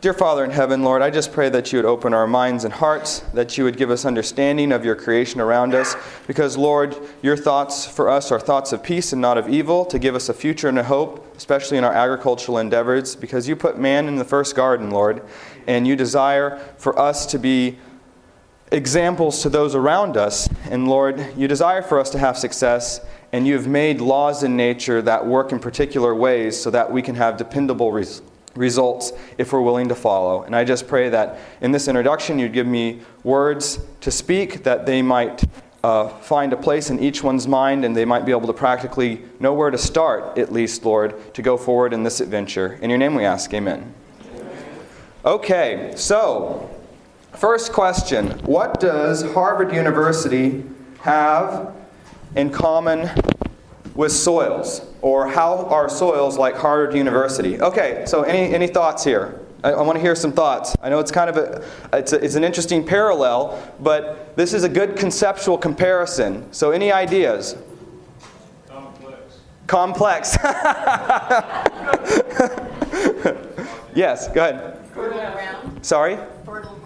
[0.00, 2.72] Dear Father in heaven, Lord, I just pray that you would open our minds and
[2.72, 5.94] hearts, that you would give us understanding of your creation around us,
[6.26, 9.98] because, Lord, your thoughts for us are thoughts of peace and not of evil, to
[9.98, 13.78] give us a future and a hope, especially in our agricultural endeavors, because you put
[13.78, 15.22] man in the first garden, Lord,
[15.66, 17.76] and you desire for us to be
[18.72, 20.48] examples to those around us.
[20.70, 24.56] And Lord, you desire for us to have success, and you have made laws in
[24.56, 29.52] nature that work in particular ways so that we can have dependable results results if
[29.52, 30.42] we're willing to follow.
[30.42, 34.86] And I just pray that in this introduction you'd give me words to speak that
[34.86, 35.44] they might
[35.82, 39.22] uh, find a place in each one's mind and they might be able to practically
[39.38, 42.78] know where to start, at least, Lord, to go forward in this adventure.
[42.82, 43.94] In your name we ask, amen.
[45.24, 46.70] Okay, so
[47.32, 50.64] first question What does Harvard University
[51.00, 51.74] have
[52.36, 53.10] in common
[53.94, 54.82] with soils?
[55.02, 57.60] Or how are soils like Harvard University?
[57.60, 59.40] Okay, so any, any thoughts here?
[59.62, 60.74] I, I want to hear some thoughts.
[60.82, 64.64] I know it's kind of a it's, a, it's an interesting parallel, but this is
[64.64, 66.52] a good conceptual comparison.
[66.52, 67.56] So any ideas?
[68.68, 69.40] Complex.
[69.66, 70.36] Complex.
[73.94, 74.78] yes, go ahead.
[74.94, 75.86] Fertile ground.
[75.86, 76.18] Sorry?
[76.44, 76.79] Fertile.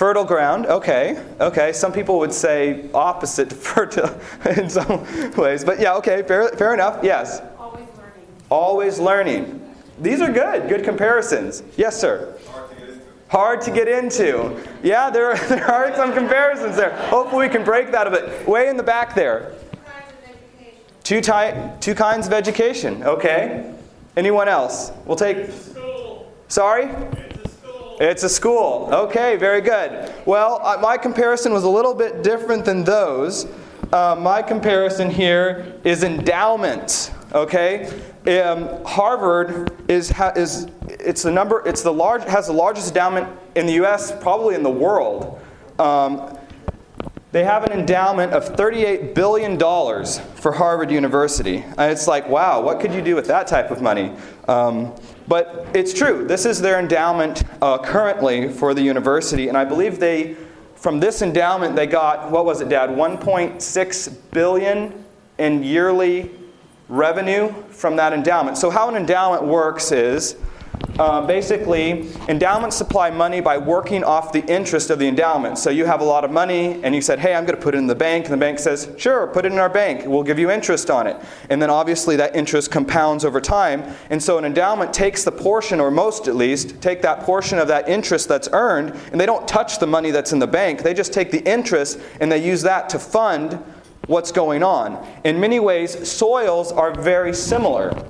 [0.00, 1.74] Fertile ground, okay, okay.
[1.74, 4.18] Some people would say opposite to fertile
[4.56, 5.04] in some
[5.36, 7.42] ways, but yeah, okay, fair, fair enough, yes.
[7.58, 8.26] Always learning.
[8.48, 9.74] Always learning.
[9.98, 11.62] These are good, good comparisons.
[11.76, 12.34] Yes, sir.
[12.48, 13.28] Hard to get into.
[13.28, 14.70] Hard to get into.
[14.82, 16.96] Yeah, there, there are some comparisons there.
[17.08, 18.48] Hopefully, we can break that a bit.
[18.48, 19.52] Way in the back there.
[21.02, 23.02] Two, ty- two kinds of education.
[23.02, 23.70] Okay.
[24.16, 24.92] Anyone else?
[25.04, 25.50] We'll take.
[26.48, 26.88] Sorry?
[28.00, 28.88] It's a school.
[28.90, 30.10] Okay, very good.
[30.24, 33.46] Well, uh, my comparison was a little bit different than those.
[33.92, 37.12] Uh, my comparison here is endowment.
[37.34, 37.92] Okay,
[38.26, 43.28] um, Harvard is ha- is it's the number it's the large has the largest endowment
[43.54, 44.12] in the U.S.
[44.18, 45.38] probably in the world.
[45.78, 46.38] Um,
[47.32, 51.58] they have an endowment of $38 billion for Harvard University.
[51.58, 54.16] And it's like, wow, what could you do with that type of money?
[54.48, 54.92] Um,
[55.30, 56.26] but it's true.
[56.26, 59.46] This is their endowment uh, currently for the university.
[59.46, 60.36] And I believe they,
[60.74, 62.90] from this endowment, they got, what was it, Dad?
[62.90, 65.04] 1.6 billion
[65.38, 66.32] in yearly
[66.88, 68.58] revenue from that endowment.
[68.58, 70.34] So, how an endowment works is
[70.98, 75.56] uh, basically, endowments supply money by working off the interest of the endowment.
[75.56, 77.74] So you have a lot of money, and you said, "Hey, I'm going to put
[77.74, 80.04] it in the bank," and the bank says, "Sure, put it in our bank.
[80.06, 81.16] We'll give you interest on it."
[81.48, 83.82] And then obviously that interest compounds over time.
[84.10, 87.68] And so an endowment takes the portion, or most at least, take that portion of
[87.68, 90.82] that interest that's earned, and they don't touch the money that's in the bank.
[90.82, 93.58] They just take the interest and they use that to fund
[94.06, 95.06] what's going on.
[95.24, 98.04] In many ways, soils are very similar.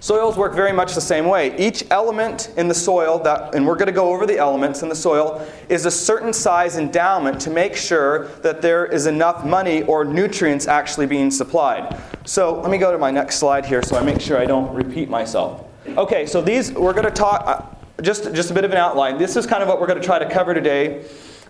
[0.00, 1.54] Soils work very much the same way.
[1.58, 4.88] Each element in the soil, that, and we're going to go over the elements in
[4.88, 9.82] the soil, is a certain size endowment to make sure that there is enough money
[9.82, 12.00] or nutrients actually being supplied.
[12.24, 14.72] So let me go to my next slide here so I make sure I don't
[14.74, 15.66] repeat myself.
[15.86, 19.18] Okay, so these, we're going to talk, uh, just, just a bit of an outline.
[19.18, 21.04] This is kind of what we're going to try to cover today.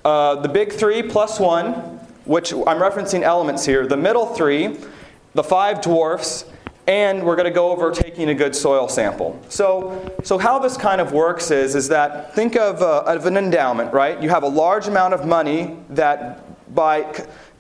[0.05, 1.73] Uh, the big three plus one,
[2.25, 4.77] which I'm referencing elements here, the middle three,
[5.35, 6.47] the five dwarfs,
[6.91, 9.41] and we're going to go over taking a good soil sample.
[9.49, 13.37] So, so how this kind of works is, is that think of, uh, of an
[13.37, 14.21] endowment, right?
[14.21, 17.03] You have a large amount of money that by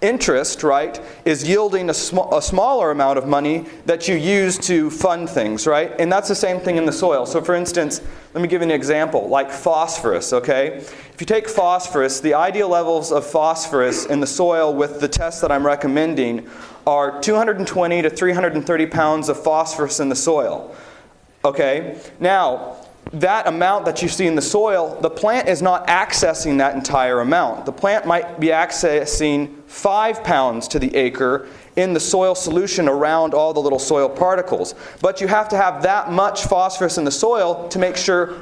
[0.03, 4.91] interest, right, is yielding a, sm- a smaller amount of money that you use to
[4.91, 5.93] fund things, right?
[5.99, 7.27] And that's the same thing in the soil.
[7.27, 8.01] So, for instance,
[8.33, 10.77] let me give you an example, like phosphorus, okay?
[10.77, 15.43] If you take phosphorus, the ideal levels of phosphorus in the soil with the test
[15.43, 16.49] that I'm recommending
[16.87, 20.75] are 220 to 330 pounds of phosphorus in the soil.
[21.45, 22.01] Okay?
[22.19, 22.80] Now,
[23.13, 27.21] that amount that you see in the soil, the plant is not accessing that entire
[27.21, 27.67] amount.
[27.67, 33.35] The plant might be accessing five pounds to the acre in the soil solution around
[33.35, 34.75] all the little soil particles.
[35.01, 38.37] But you have to have that much phosphorus in the soil to make sure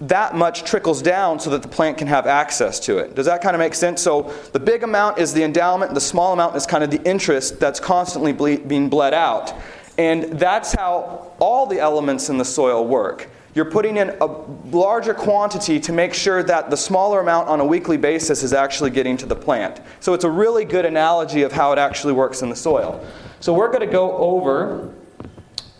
[0.00, 3.14] that much trickles down so that the plant can have access to it.
[3.14, 4.02] Does that kind of make sense?
[4.02, 7.60] So the big amount is the endowment, the small amount is kind of the interest
[7.60, 9.54] that's constantly ble- being bled out.
[9.96, 13.30] And that's how all the elements in the soil work.
[13.56, 14.26] You're putting in a
[14.70, 18.90] larger quantity to make sure that the smaller amount on a weekly basis is actually
[18.90, 19.80] getting to the plant.
[20.00, 23.02] So it's a really good analogy of how it actually works in the soil.
[23.40, 24.92] So we're going to go over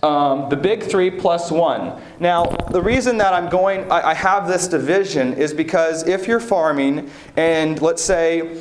[0.03, 2.01] um, the big three plus one.
[2.19, 6.41] Now, the reason that I'm going, I, I have this division is because if you're
[6.41, 8.59] farming and let's say,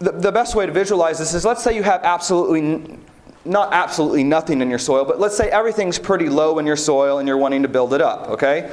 [0.00, 2.98] the, the best way to visualize this is let's say you have absolutely,
[3.44, 7.18] not absolutely nothing in your soil, but let's say everything's pretty low in your soil
[7.18, 8.70] and you're wanting to build it up, okay?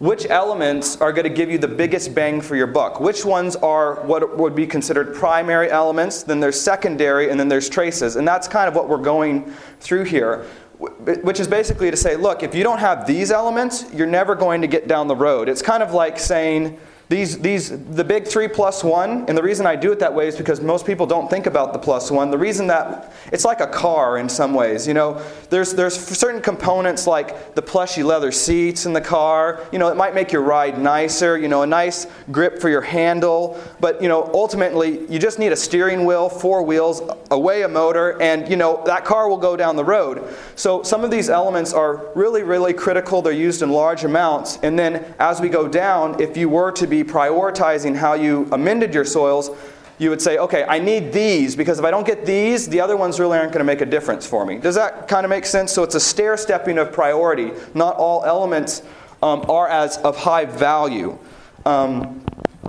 [0.00, 3.00] which elements are going to give you the biggest bang for your buck?
[3.00, 7.68] Which ones are what would be considered primary elements, then there's secondary, and then there's
[7.68, 8.16] traces.
[8.16, 10.46] And that's kind of what we're going through here,
[10.78, 14.62] which is basically to say, look, if you don't have these elements, you're never going
[14.62, 15.50] to get down the road.
[15.50, 16.80] It's kind of like saying,
[17.10, 20.28] these, these, the big three plus one, and the reason I do it that way
[20.28, 22.30] is because most people don't think about the plus one.
[22.30, 24.86] The reason that it's like a car in some ways.
[24.86, 25.20] You know,
[25.50, 29.66] there's there's certain components like the plushy leather seats in the car.
[29.72, 31.36] You know, it might make your ride nicer.
[31.36, 33.60] You know, a nice grip for your handle.
[33.80, 37.02] But you know, ultimately, you just need a steering wheel, four wheels,
[37.32, 40.32] away a motor, and you know that car will go down the road.
[40.54, 43.20] So some of these elements are really, really critical.
[43.20, 46.86] They're used in large amounts, and then as we go down, if you were to
[46.86, 49.50] be prioritizing how you amended your soils,
[49.98, 52.96] you would say, okay, I need these because if I don't get these, the other
[52.96, 54.58] ones really aren't going to make a difference for me.
[54.58, 55.72] Does that kind of make sense?
[55.72, 57.52] So it's a stair stepping of priority.
[57.74, 58.82] Not all elements
[59.22, 61.18] um, are as of high value.
[61.66, 62.24] Um,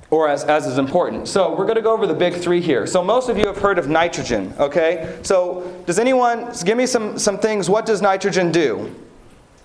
[0.09, 1.27] or as, as is important.
[1.27, 2.85] So we're going to go over the big three here.
[2.85, 5.17] So most of you have heard of nitrogen, okay?
[5.23, 7.69] So does anyone give me some, some things?
[7.69, 8.93] What does nitrogen do?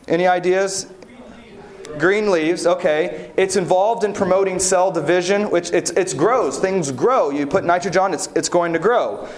[0.07, 0.87] Any ideas?
[1.99, 3.33] Green leaves, okay.
[3.37, 6.59] It's involved in promoting cell division, which it's, it's grows.
[6.59, 7.31] Things grow.
[7.31, 9.29] You put nitrogen on, it's, it's going to grow.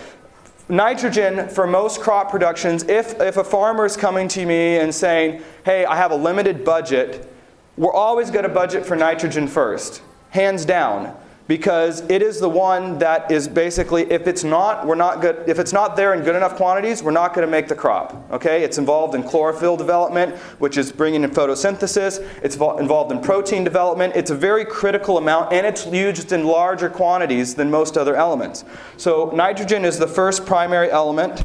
[0.69, 5.43] Nitrogen for most crop productions, if, if a farmer is coming to me and saying,
[5.65, 7.33] hey, I have a limited budget,
[7.77, 11.17] we're always going to budget for nitrogen first, hands down
[11.49, 15.59] because it is the one that is basically if it's not we're not good if
[15.59, 18.63] it's not there in good enough quantities we're not going to make the crop okay?
[18.63, 22.23] It's involved in chlorophyll development which is bringing in photosynthesis.
[22.43, 24.15] It's involved in protein development.
[24.15, 28.65] It's a very critical amount and it's used in larger quantities than most other elements.
[28.99, 31.45] So nitrogen is the first primary element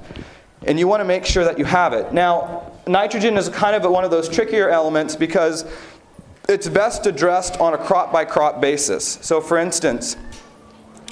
[0.67, 2.13] and you want to make sure that you have it.
[2.13, 5.63] Now nitrogen is kind of one of those trickier elements because
[6.50, 9.18] it's best addressed on a crop by crop basis.
[9.22, 10.18] So, for instance,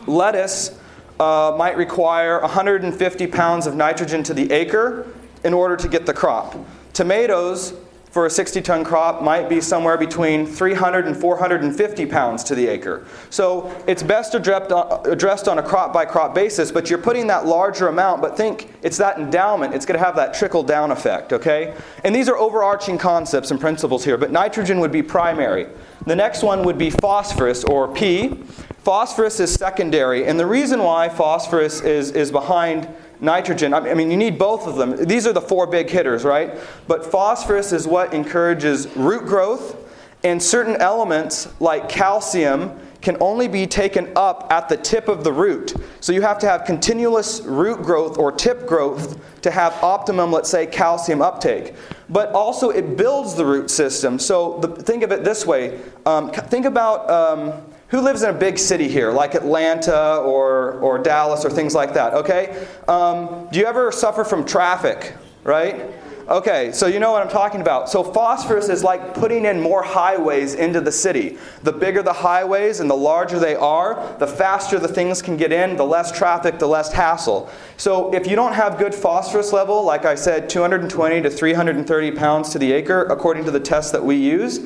[0.05, 0.77] lettuce
[1.19, 5.07] uh, might require 150 pounds of nitrogen to the acre
[5.43, 6.55] in order to get the crop.
[6.93, 7.73] Tomatoes
[8.11, 12.67] for a 60 ton crop might be somewhere between 300 and 450 pounds to the
[12.67, 13.05] acre.
[13.29, 17.87] So it's best addressed on a crop by crop basis, but you're putting that larger
[17.87, 21.73] amount, but think it's that endowment, it's going to have that trickle down effect, okay?
[22.03, 25.67] And these are overarching concepts and principles here, but nitrogen would be primary.
[26.05, 28.43] The next one would be phosphorus or P.
[28.79, 32.87] Phosphorus is secondary, and the reason why phosphorus is, is behind
[33.21, 33.73] nitrogen.
[33.73, 35.05] I mean, you need both of them.
[35.05, 36.57] These are the four big hitters, right?
[36.87, 39.77] But phosphorus is what encourages root growth,
[40.23, 45.33] and certain elements like calcium can only be taken up at the tip of the
[45.33, 45.73] root.
[46.01, 50.49] So you have to have continuous root growth or tip growth to have optimum, let's
[50.49, 51.73] say, calcium uptake.
[52.09, 54.19] But also, it builds the root system.
[54.19, 57.09] So the, think of it this way um, think about.
[57.09, 61.75] Um, who lives in a big city here, like Atlanta or, or Dallas or things
[61.75, 62.13] like that?
[62.13, 62.65] Okay?
[62.87, 65.91] Um, do you ever suffer from traffic, right?
[66.29, 67.89] Okay, so you know what I'm talking about.
[67.89, 71.37] So phosphorus is like putting in more highways into the city.
[71.63, 75.51] The bigger the highways and the larger they are, the faster the things can get
[75.51, 77.49] in, the less traffic, the less hassle.
[77.75, 82.49] So if you don't have good phosphorus level, like I said, 220 to 330 pounds
[82.51, 84.65] to the acre, according to the test that we use,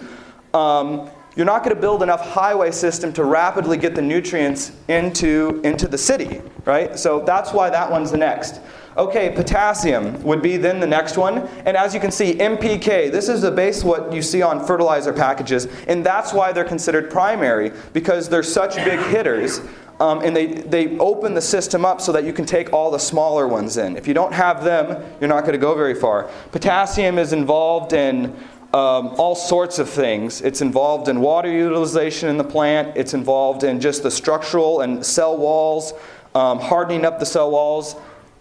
[0.53, 5.61] um, you're not going to build enough highway system to rapidly get the nutrients into,
[5.63, 6.97] into the city, right?
[6.97, 8.61] So that's why that one's the next.
[8.97, 11.39] Okay, potassium would be then the next one.
[11.65, 15.11] And as you can see, NPK, this is the base what you see on fertilizer
[15.11, 15.67] packages.
[15.87, 19.59] And that's why they're considered primary, because they're such big hitters.
[19.99, 22.97] Um, and they, they open the system up so that you can take all the
[22.97, 23.95] smaller ones in.
[23.95, 26.29] If you don't have them, you're not going to go very far.
[26.51, 28.35] Potassium is involved in
[28.75, 30.41] um, all sorts of things.
[30.41, 35.03] It's involved in water utilization in the plant, it's involved in just the structural and
[35.05, 35.93] cell walls,
[36.35, 37.95] um, hardening up the cell walls.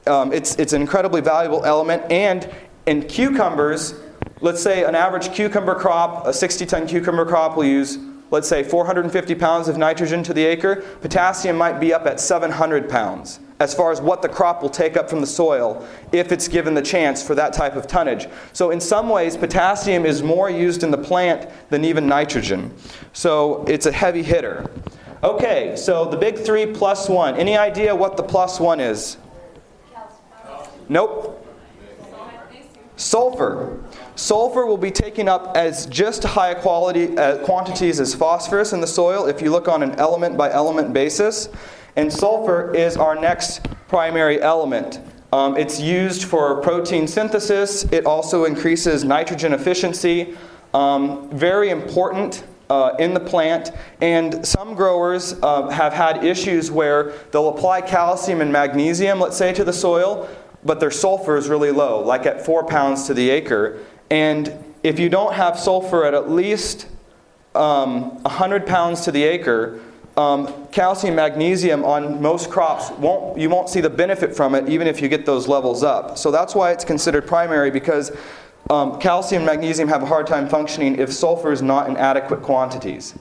[0.09, 2.11] Um, it's, it's an incredibly valuable element.
[2.11, 2.53] And
[2.87, 3.95] in cucumbers,
[4.41, 7.99] let's say an average cucumber crop, a 60 ton cucumber crop will use,
[8.33, 10.83] let's say, 450 pounds of nitrogen to the acre.
[11.00, 14.94] Potassium might be up at 700 pounds as far as what the crop will take
[14.94, 18.28] up from the soil if it's given the chance for that type of tonnage.
[18.52, 22.76] So, in some ways, potassium is more used in the plant than even nitrogen.
[23.14, 24.71] So, it's a heavy hitter.
[25.23, 27.37] Okay, so the big three plus one.
[27.37, 29.16] Any idea what the plus one is?
[30.90, 31.40] Nope.
[32.97, 33.83] Sulfur.
[34.14, 38.87] Sulfur will be taken up as just high quality uh, quantities as phosphorus in the
[38.87, 41.49] soil if you look on an element by element basis.
[41.96, 45.00] And sulfur is our next primary element.
[45.32, 47.84] Um, it's used for protein synthesis.
[47.84, 50.36] It also increases nitrogen efficiency.
[50.72, 53.70] Um, very important uh, in the plant.
[54.00, 59.52] And some growers uh, have had issues where they'll apply calcium and magnesium, let's say,
[59.52, 60.28] to the soil,
[60.64, 63.80] but their sulfur is really low, like at four pounds to the acre.
[64.10, 66.86] And if you don't have sulfur at at least
[67.54, 69.80] um, 100 pounds to the acre,
[70.16, 74.87] um, calcium, magnesium on most crops won't you won't see the benefit from it even
[74.87, 76.16] if you get those levels up.
[76.18, 78.12] So that's why it's considered primary because
[78.71, 82.42] um, calcium and magnesium have a hard time functioning if sulfur is not in adequate
[82.42, 83.14] quantities.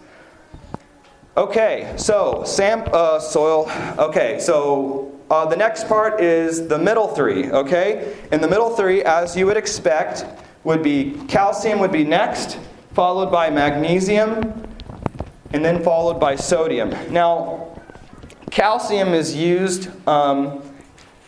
[1.36, 3.70] Okay, so sam- uh, soil.
[3.98, 7.50] Okay, so uh, the next part is the middle three.
[7.50, 10.26] Okay, and the middle three, as you would expect,
[10.64, 12.60] would be calcium would be next,
[12.94, 14.73] followed by magnesium,
[15.54, 16.90] and then followed by sodium.
[17.12, 17.80] Now,
[18.52, 20.62] calcium is used um,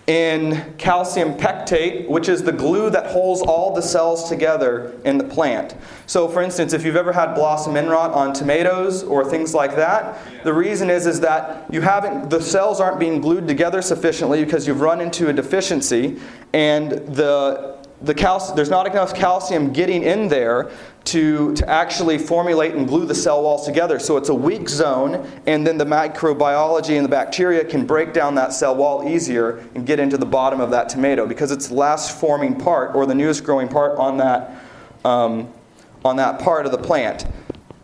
[0.08, 5.24] in calcium pectate, which is the glue that holds all the cells together in the
[5.24, 5.76] plant.
[6.06, 9.76] So, for instance, if you've ever had blossom end rot on tomatoes or things like
[9.76, 14.44] that, the reason is, is that you haven't, the cells aren't being glued together sufficiently
[14.46, 16.20] because you've run into a deficiency,
[16.54, 20.72] and the the calcium, there's not enough calcium getting in there
[21.06, 24.00] to, to actually formulate and glue the cell walls together.
[24.00, 28.36] So it's a weak zone, and then the microbiology and the bacteria can break down
[28.36, 31.76] that cell wall easier and get into the bottom of that tomato because it's the
[31.76, 34.62] last forming part or the newest growing part on that,
[35.06, 35.52] um,
[36.04, 37.26] on that part of the plant.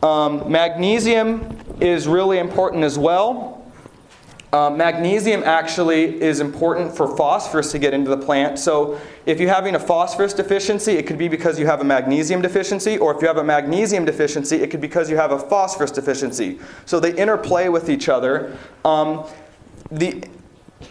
[0.03, 3.60] Um, magnesium is really important as well.
[4.53, 8.60] Uh, magnesium actually is important for phosphorus to get into the plant.
[8.60, 12.41] So, if you're having a phosphorus deficiency, it could be because you have a magnesium
[12.41, 15.39] deficiency, or if you have a magnesium deficiency, it could be because you have a
[15.39, 16.60] phosphorus deficiency.
[16.86, 18.58] So, they interplay with each other.
[18.84, 19.24] Um,
[19.89, 20.22] the,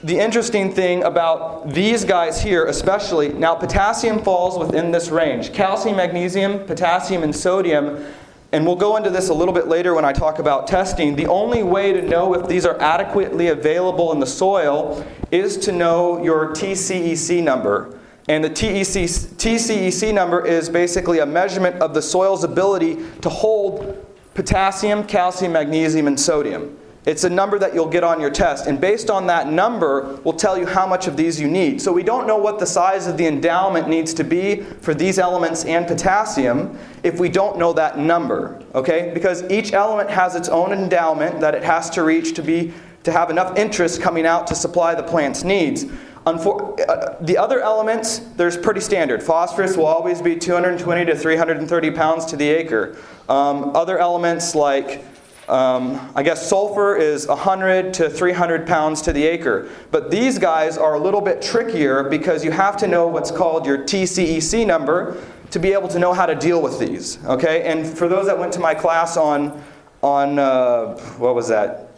[0.05, 5.53] the interesting thing about these guys here, especially, now potassium falls within this range.
[5.53, 8.07] Calcium, magnesium, potassium, and sodium
[8.53, 11.15] and we'll go into this a little bit later when I talk about testing.
[11.15, 15.73] The only way to know if these are adequately available in the soil is to
[15.73, 17.97] know your TCEC number.
[18.29, 24.07] And the TEC, TCEC number is basically a measurement of the soil's ability to hold
[24.35, 26.77] potassium, calcium, magnesium, and sodium.
[27.11, 30.33] It's a number that you'll get on your test, and based on that number, we'll
[30.33, 31.83] tell you how much of these you need.
[31.83, 35.19] So we don't know what the size of the endowment needs to be for these
[35.19, 39.11] elements and potassium if we don't know that number, okay?
[39.13, 43.11] Because each element has its own endowment that it has to reach to be to
[43.11, 45.87] have enough interest coming out to supply the plant's needs.
[46.27, 49.21] Unfor- uh, the other elements, there's pretty standard.
[49.21, 52.97] Phosphorus will always be 220 to 330 pounds to the acre.
[53.29, 55.03] Um, other elements like
[55.51, 59.69] um, I guess sulfur is 100 to 300 pounds to the acre.
[59.91, 63.67] But these guys are a little bit trickier because you have to know what's called
[63.67, 67.23] your TCEC number to be able to know how to deal with these.
[67.25, 67.65] Okay?
[67.65, 69.61] And for those that went to my class on,
[70.03, 71.89] on uh, what was that?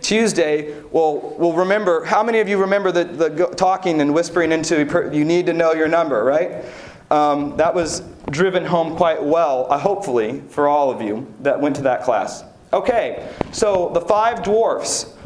[0.00, 5.10] Tuesday, well, will remember, how many of you remember the, the talking and whispering into,
[5.12, 6.64] you need to know your number, right?
[7.10, 11.74] Um, that was driven home quite well, uh, hopefully, for all of you that went
[11.76, 12.44] to that class.
[12.72, 15.16] Okay, so the five dwarfs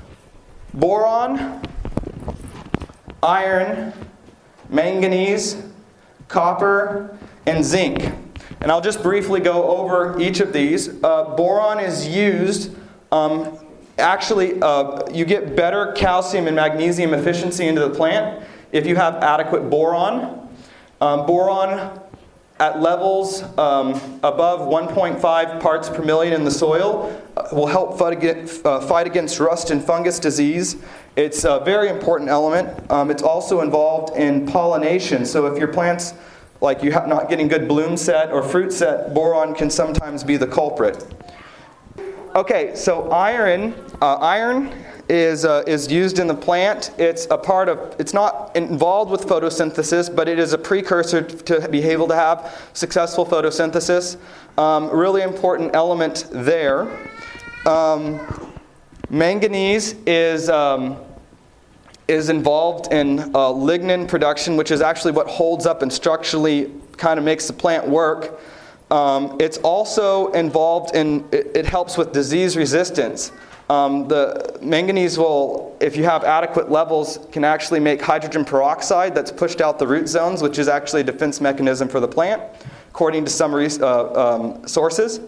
[0.72, 1.62] boron,
[3.22, 3.92] iron,
[4.70, 5.62] manganese,
[6.28, 8.12] copper, and zinc.
[8.62, 10.88] And I'll just briefly go over each of these.
[11.04, 12.74] Uh, boron is used,
[13.12, 13.58] um,
[13.98, 19.16] actually, uh, you get better calcium and magnesium efficiency into the plant if you have
[19.16, 20.48] adequate boron.
[21.02, 22.00] Um, boron
[22.64, 23.92] at levels um,
[24.22, 29.06] above 1.5 parts per million in the soil uh, will help fight against, uh, fight
[29.06, 30.76] against, rust and fungus disease.
[31.14, 32.90] It's a very important element.
[32.90, 35.26] Um, it's also involved in pollination.
[35.26, 36.14] So if your plants,
[36.62, 40.46] like you're not getting good bloom set or fruit set, boron can sometimes be the
[40.46, 41.04] culprit.
[42.34, 44.72] Okay, so iron, uh, iron
[45.14, 46.90] is, uh, is used in the plant.
[46.98, 51.68] It's a part of, it's not involved with photosynthesis, but it is a precursor to
[51.68, 54.16] be able to have successful photosynthesis.
[54.58, 56.88] Um, really important element there.
[57.64, 58.20] Um,
[59.08, 60.96] manganese is, um,
[62.08, 67.18] is involved in uh, lignin production, which is actually what holds up and structurally kind
[67.18, 68.40] of makes the plant work.
[68.90, 73.30] Um, it's also involved in, it, it helps with disease resistance.
[73.70, 79.32] Um, the manganese will, if you have adequate levels, can actually make hydrogen peroxide that's
[79.32, 82.42] pushed out the root zones, which is actually a defense mechanism for the plant,
[82.90, 85.20] according to some uh, um, sources.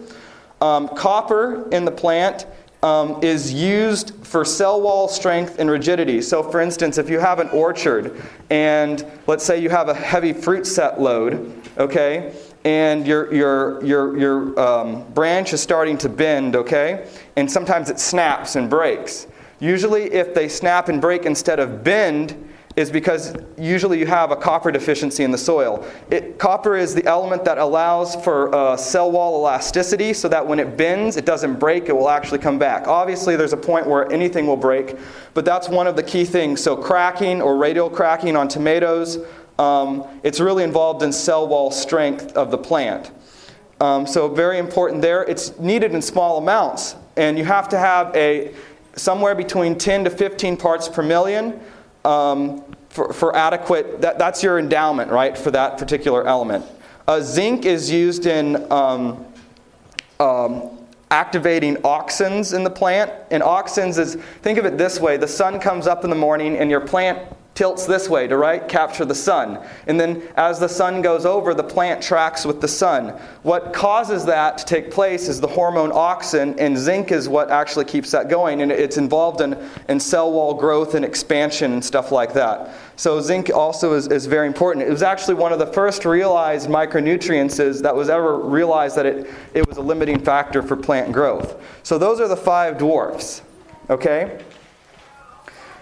[0.61, 2.47] Um, copper in the plant
[2.87, 6.23] um, is used for cell wall strength and rigidity.
[6.23, 10.33] So, for instance, if you have an orchard and let's say you have a heavy
[10.33, 12.33] fruit set load, okay,
[12.65, 17.09] and your, your, your, your um, branch is starting to bend, okay?
[17.35, 19.27] And sometimes it snaps and breaks.
[19.59, 22.46] Usually, if they snap and break instead of bend,
[22.77, 25.85] is because usually you have a copper deficiency in the soil.
[26.11, 30.61] It, copper is the element that allows for uh, cell wall elasticity so that when
[30.61, 32.87] it bends, it doesn't break, it will actually come back.
[32.87, 34.97] Obviously, there's a point where anything will break,
[35.33, 36.63] but that's one of the key things.
[36.63, 39.25] So, cracking or radial cracking on tomatoes,
[39.59, 43.11] um, it's really involved in cell wall strength of the plant.
[43.81, 45.23] Um, so, very important there.
[45.25, 48.55] It's needed in small amounts, and you have to have a
[48.97, 51.59] somewhere between 10 to 15 parts per million
[52.07, 52.63] um,
[52.97, 56.65] for, for adequate, that, that's your endowment, right, for that particular element.
[57.07, 59.25] Uh, zinc is used in um,
[60.19, 60.79] um,
[61.11, 63.13] activating auxins in the plant.
[63.31, 66.57] And auxins is, think of it this way the sun comes up in the morning
[66.57, 67.19] and your plant
[67.57, 69.59] tilts this way to right capture the sun.
[69.89, 73.09] And then as the sun goes over the plant tracks with the sun.
[73.43, 77.87] What causes that to take place is the hormone auxin and zinc is what actually
[77.87, 78.61] keeps that going.
[78.61, 79.59] And it's involved in,
[79.89, 82.75] in cell wall growth and expansion and stuff like that.
[82.97, 84.87] So zinc also is, is very important.
[84.87, 89.31] It was actually one of the first realized micronutrients that was ever realized that it,
[89.55, 91.63] it was a limiting factor for plant growth.
[91.83, 93.43] So those are the five dwarfs
[93.89, 94.41] okay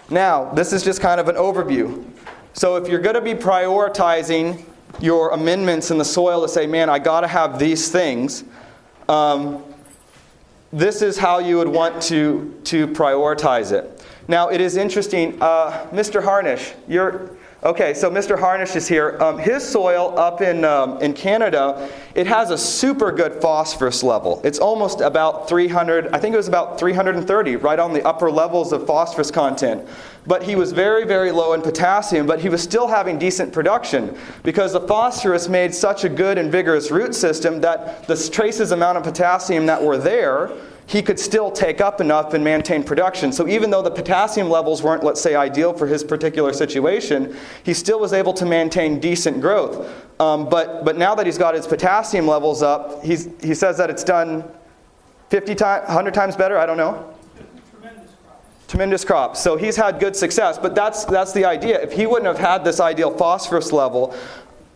[0.09, 2.05] now, this is just kind of an overview.
[2.53, 4.63] So, if you're going to be prioritizing
[4.99, 8.43] your amendments in the soil to say, man, I got to have these things,
[9.09, 9.63] um,
[10.71, 14.05] this is how you would want to, to prioritize it.
[14.27, 15.41] Now, it is interesting.
[15.41, 16.23] Uh, Mr.
[16.23, 17.31] Harnish, you're,
[17.65, 18.37] Okay, so Mr.
[18.37, 19.17] Harnish is here.
[19.19, 24.39] Um, his soil up in, um, in Canada, it has a super good phosphorus level.
[24.43, 28.71] It's almost about 300, I think it was about 330, right on the upper levels
[28.71, 29.89] of phosphorus content.
[30.27, 34.17] But he was very, very low in potassium, but he was still having decent production
[34.43, 38.97] because the phosphorus made such a good and vigorous root system that the traces amount
[38.97, 40.51] of potassium that were there
[40.87, 43.31] he could still take up enough and maintain production.
[43.31, 47.73] So even though the potassium levels weren't, let's say, ideal for his particular situation, he
[47.73, 49.91] still was able to maintain decent growth.
[50.19, 53.89] Um, but, but now that he's got his potassium levels up, he's, he says that
[53.89, 54.43] it's done
[55.29, 57.14] 50 times, 100 times better, I don't know.
[58.67, 59.37] Tremendous crop.
[59.37, 61.81] So he's had good success, but that's, that's the idea.
[61.81, 64.15] If he wouldn't have had this ideal phosphorus level,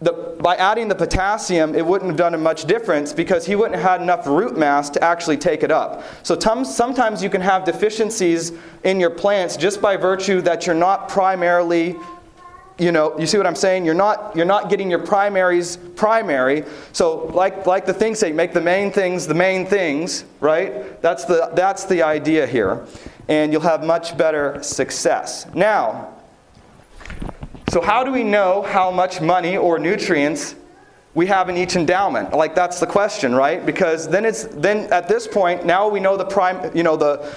[0.02, 3.84] the, by adding the potassium, it wouldn't have done much difference because he wouldn't have
[3.84, 6.04] had enough root mass to actually take it up.
[6.23, 10.75] So t- sometimes you can have deficiencies in your plants just by virtue that you're
[10.75, 11.97] not primarily,
[12.80, 13.86] you know, you see what I'm saying?
[13.86, 16.63] You're not, you're not getting your primaries primary.
[16.94, 21.02] So like, like the things say, make the main things the main things, right?
[21.02, 22.86] That's the, that's the idea here.
[23.28, 25.46] And you'll have much better success.
[25.54, 26.15] Now,
[27.70, 30.56] so, how do we know how much money or nutrients
[31.13, 32.34] we have in each endowment?
[32.34, 33.63] Like that's the question, right?
[33.63, 37.32] Because then it's then at this point, now we know the prime, you know, the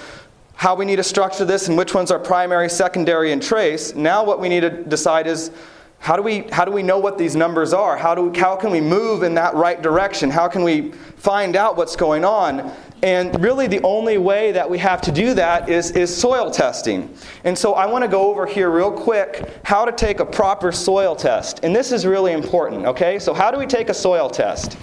[0.55, 3.95] how we need to structure this and which ones are primary, secondary, and trace.
[3.95, 5.51] Now what we need to decide is
[5.99, 7.95] how do we how do we know what these numbers are?
[7.95, 10.29] How do how can we move in that right direction?
[10.29, 12.73] How can we find out what's going on?
[13.03, 17.13] And really, the only way that we have to do that is, is soil testing.
[17.43, 20.71] And so, I want to go over here real quick how to take a proper
[20.71, 21.59] soil test.
[21.63, 23.19] And this is really important, okay?
[23.19, 24.77] So, how do we take a soil test?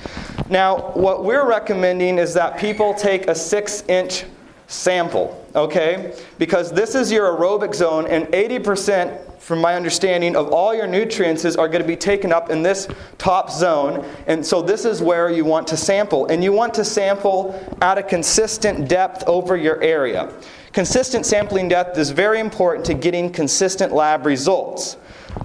[0.50, 4.24] Now, what we're recommending is that people take a six inch
[4.70, 6.16] sample, okay?
[6.38, 11.44] Because this is your aerobic zone, and 80% from my understanding, of all your nutrients
[11.44, 12.87] are going to be taken up in this
[13.18, 14.06] top zone.
[14.28, 16.26] And so this is where you want to sample.
[16.26, 20.33] And you want to sample at a consistent depth over your area.
[20.72, 24.96] Consistent sampling depth is very important to getting consistent lab results.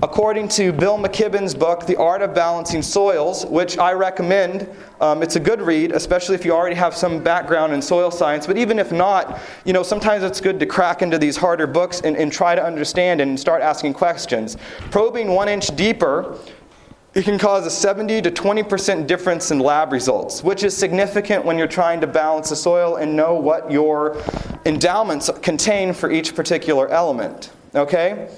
[0.01, 4.69] According to Bill McKibben's book, The Art of Balancing Soils, which I recommend,
[4.99, 8.45] um, it's a good read, especially if you already have some background in soil science.
[8.45, 12.01] But even if not, you know, sometimes it's good to crack into these harder books
[12.01, 14.57] and, and try to understand and start asking questions.
[14.91, 16.37] Probing one inch deeper
[17.15, 21.57] it can cause a 70 to 20% difference in lab results, which is significant when
[21.57, 24.21] you're trying to balance the soil and know what your
[24.65, 27.51] endowments contain for each particular element.
[27.73, 28.29] Okay?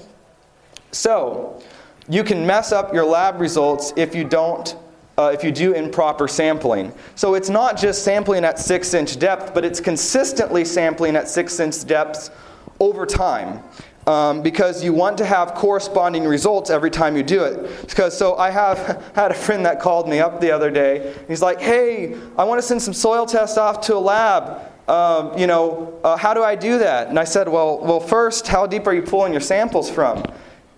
[0.90, 1.62] So,
[2.08, 4.76] you can mess up your lab results if you don't
[5.18, 6.92] uh, if you do improper sampling.
[7.16, 11.58] So it's not just sampling at six inch depth, but it's consistently sampling at six
[11.58, 12.30] inch depths
[12.78, 13.62] over time.
[14.06, 17.86] Um, because you want to have corresponding results every time you do it.
[17.86, 21.14] Because so I have had a friend that called me up the other day.
[21.26, 24.62] He's like, "Hey, I want to send some soil tests off to a lab.
[24.88, 28.48] Um, you know, uh, how do I do that?" And I said, "Well, well, first,
[28.48, 30.22] how deep are you pulling your samples from?"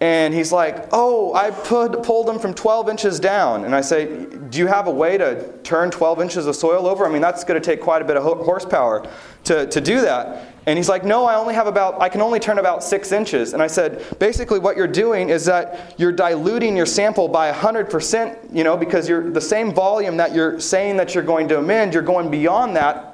[0.01, 3.65] And he's like, Oh, I put, pulled them from 12 inches down.
[3.65, 7.07] And I say, Do you have a way to turn 12 inches of soil over?
[7.07, 9.07] I mean, that's going to take quite a bit of horsepower
[9.45, 10.55] to, to do that.
[10.67, 13.53] And he's like, No, I only have about, I can only turn about six inches.
[13.53, 18.55] And I said, Basically, what you're doing is that you're diluting your sample by 100%,
[18.57, 21.93] you know, because you're the same volume that you're saying that you're going to amend,
[21.93, 23.10] you're going beyond that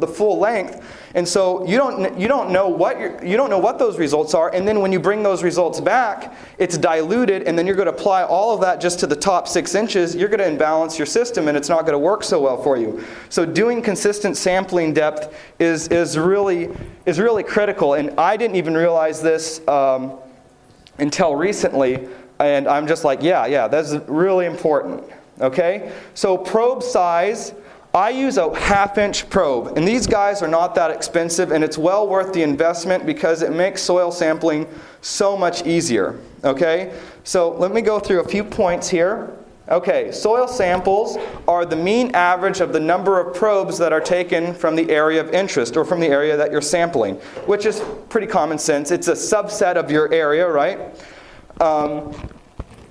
[0.00, 0.84] the full length.
[1.14, 4.52] And so you don't you don't know what you don't know what those results are.
[4.54, 7.92] And then when you bring those results back it's diluted and then you're going to
[7.92, 10.14] apply all of that just to the top six inches.
[10.14, 12.76] You're going to imbalance your system and it's not going to work so well for
[12.76, 13.04] you.
[13.28, 16.68] So doing consistent sampling depth is is really
[17.06, 17.94] is really critical.
[17.94, 20.18] And i didn't even realize this um,
[20.98, 22.08] until recently.
[22.38, 25.04] And i'm just like yeah yeah that's really important
[25.40, 25.92] okay?
[26.14, 27.54] So probe size
[27.96, 31.78] I use a half inch probe, and these guys are not that expensive, and it's
[31.78, 34.68] well worth the investment because it makes soil sampling
[35.00, 36.20] so much easier.
[36.44, 36.92] Okay?
[37.24, 39.34] So let me go through a few points here.
[39.70, 41.16] Okay, soil samples
[41.48, 45.18] are the mean average of the number of probes that are taken from the area
[45.18, 47.14] of interest or from the area that you're sampling,
[47.46, 48.90] which is pretty common sense.
[48.90, 50.78] It's a subset of your area, right?
[51.62, 52.14] Um,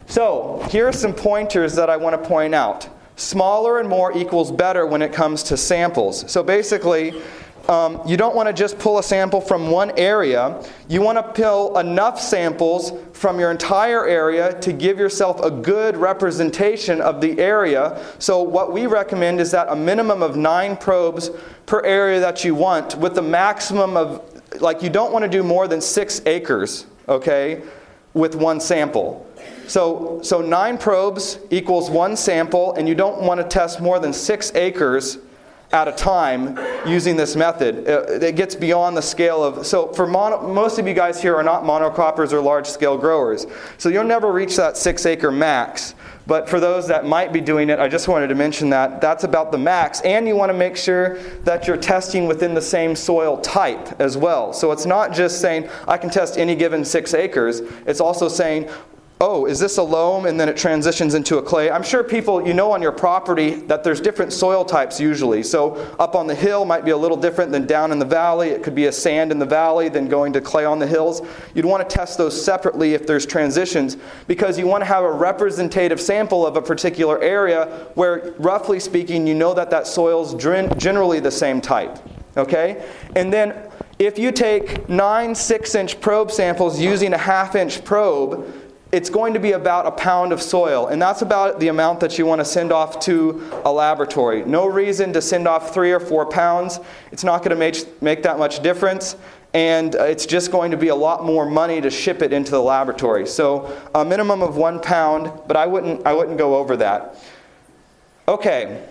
[0.08, 2.89] so, here are some pointers that I want to point out.
[3.15, 6.30] Smaller and more equals better when it comes to samples.
[6.32, 7.21] So basically,
[7.69, 10.63] um, you don't want to just pull a sample from one area.
[10.88, 15.97] You want to pull enough samples from your entire area to give yourself a good
[15.97, 18.06] representation of the area.
[18.19, 21.32] So, what we recommend is that a minimum of nine probes
[21.65, 24.21] per area that you want, with a maximum of,
[24.62, 27.63] like, you don't want to do more than six acres, okay,
[28.13, 29.28] with one sample.
[29.68, 34.14] So, so nine probes equals one sample, and you don't want to test more than
[34.14, 35.18] six acres
[35.72, 37.88] at a time using this method.
[37.88, 39.66] Uh, it gets beyond the scale of.
[39.66, 43.46] So, for mono, most of you guys here are not monocroppers or large scale growers.
[43.78, 45.96] So, you'll never reach that six acre max.
[46.28, 49.24] But for those that might be doing it, I just wanted to mention that that's
[49.24, 50.02] about the max.
[50.02, 54.18] And you want to make sure that you're testing within the same soil type as
[54.18, 54.52] well.
[54.52, 57.60] So it's not just saying, I can test any given six acres.
[57.86, 58.70] It's also saying,
[59.21, 61.71] oh, is this a loam and then it transitions into a clay?
[61.71, 65.41] I'm sure people, you know on your property that there's different soil types usually.
[65.41, 68.49] So up on the hill might be a little different than down in the valley.
[68.49, 71.21] It could be a sand in the valley, then going to clay on the hills.
[71.54, 73.95] You'd want to test those separately if there's transitions
[74.28, 79.25] because you want to have a representative sample of a particular area where, roughly speaking,
[79.25, 81.97] you know that that soil's generally the same type.
[82.36, 82.86] Okay?
[83.15, 88.54] And then if you take nine six inch probe samples using a half inch probe,
[88.96, 92.18] it's going to be about a pound of soil, and that's about the amount that
[92.18, 94.46] you want to send off to a laboratory.
[94.46, 96.80] No reason to send off three or four pounds.
[97.12, 99.18] It's not going to make, make that much difference,
[99.54, 102.62] and it's just going to be a lot more money to ship it into the
[102.62, 103.28] laboratory.
[103.28, 107.22] So a minimum of one pound, but I wouldn't, I wouldn't go over that.
[108.30, 108.82] Okay.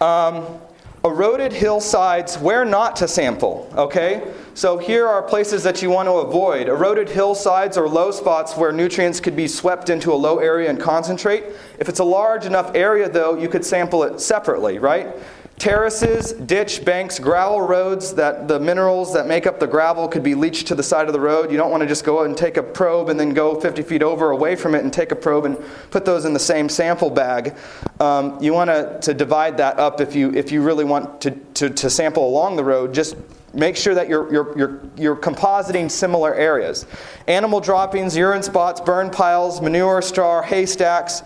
[0.00, 0.60] Um,
[1.04, 4.32] eroded hillsides, where not to sample, okay?
[4.54, 6.68] So here are places that you want to avoid.
[6.68, 10.80] Eroded hillsides or low spots where nutrients could be swept into a low area and
[10.80, 11.44] concentrate.
[11.78, 15.14] If it's a large enough area though, you could sample it separately, right?
[15.58, 20.36] Terraces, ditch, banks, gravel roads that the minerals that make up the gravel could be
[20.36, 21.50] leached to the side of the road.
[21.50, 24.00] You don't want to just go and take a probe and then go 50 feet
[24.00, 25.58] over away from it and take a probe and
[25.90, 27.56] put those in the same sample bag.
[27.98, 31.32] Um, you want to, to divide that up if you, if you really want to,
[31.32, 32.94] to, to sample along the road.
[32.94, 33.16] Just
[33.52, 36.86] make sure that you're, you're, you're, you're compositing similar areas.
[37.26, 41.24] Animal droppings, urine spots, burn piles, manure, straw, haystacks.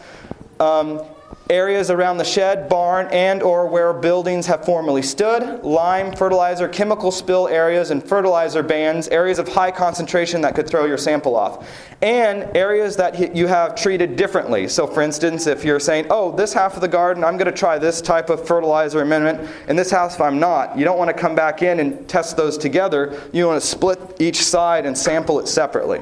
[0.59, 1.03] Um,
[1.50, 7.11] areas around the shed, barn, and or where buildings have formerly stood, lime, fertilizer, chemical
[7.11, 11.68] spill areas and fertilizer bands, areas of high concentration that could throw your sample off,
[12.00, 14.68] and areas that you have treated differently.
[14.68, 17.59] So for instance, if you're saying, "Oh, this half of the garden, I'm going to
[17.59, 21.14] try this type of fertilizer amendment, and this house I'm not." You don't want to
[21.14, 23.14] come back in and test those together.
[23.33, 26.00] You want to split each side and sample it separately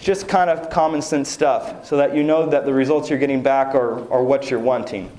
[0.00, 3.42] just kind of common sense stuff so that you know that the results you're getting
[3.42, 5.10] back are, are what you're wanting.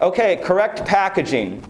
[0.00, 1.62] Okay, correct packaging.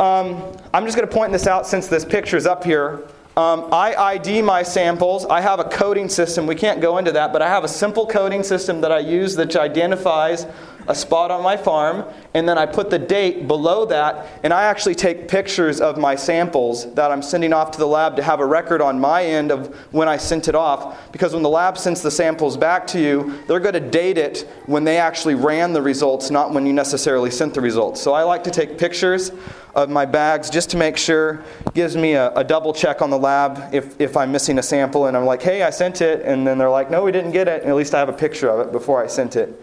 [0.00, 3.06] Um, I'm just going to point this out since this picture is up here.
[3.36, 5.24] Um, I ID my samples.
[5.26, 6.46] I have a coding system.
[6.46, 9.36] We can't go into that, but I have a simple coding system that I use
[9.36, 10.44] that identifies
[10.88, 14.64] a spot on my farm, and then I put the date below that, and I
[14.64, 18.40] actually take pictures of my samples that I'm sending off to the lab to have
[18.40, 21.12] a record on my end of when I sent it off.
[21.12, 24.48] Because when the lab sends the samples back to you, they're going to date it
[24.66, 28.00] when they actually ran the results, not when you necessarily sent the results.
[28.00, 29.32] So I like to take pictures
[29.74, 31.42] of my bags just to make sure,
[31.72, 35.06] gives me a, a, double check on the lab if, if I'm missing a sample
[35.06, 37.48] and I'm like, hey, I sent it, and then they're like, no, we didn't get
[37.48, 39.58] it, and at least I have a picture of it before I sent it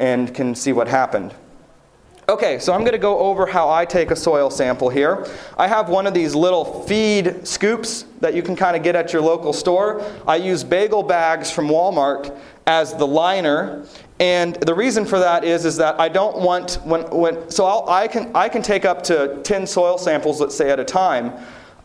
[0.00, 1.32] and can see what happened.
[2.28, 5.26] Okay, so I'm going to go over how I take a soil sample here.
[5.58, 9.12] I have one of these little feed scoops that you can kind of get at
[9.12, 10.04] your local store.
[10.28, 12.36] I use bagel bags from Walmart
[12.68, 13.84] as the liner,
[14.20, 17.88] and the reason for that is, is that I don't want when, when so I'll,
[17.88, 21.32] I can I can take up to 10 soil samples, let's say at a time.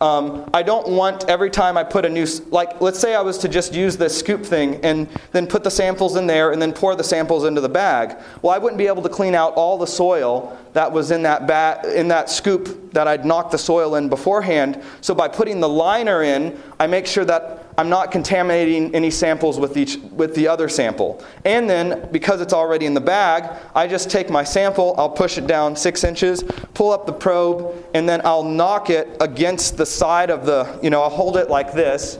[0.00, 3.38] Um, I don't want every time I put a new, like, let's say I was
[3.38, 6.72] to just use this scoop thing and then put the samples in there and then
[6.72, 8.16] pour the samples into the bag.
[8.42, 11.46] Well, I wouldn't be able to clean out all the soil that was in that,
[11.46, 14.82] ba- in that scoop that I'd knocked the soil in beforehand.
[15.00, 19.60] So by putting the liner in, I make sure that I'm not contaminating any samples
[19.60, 21.22] with, each, with the other sample.
[21.44, 25.36] And then, because it's already in the bag, I just take my sample, I'll push
[25.36, 29.84] it down six inches, pull up the probe, and then I'll knock it against the
[29.84, 32.18] side of the, you know, I'll hold it like this.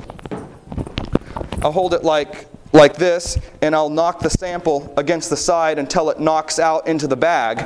[1.62, 6.11] I'll hold it like, like this, and I'll knock the sample against the side until
[6.11, 7.59] it knocks out into the bag.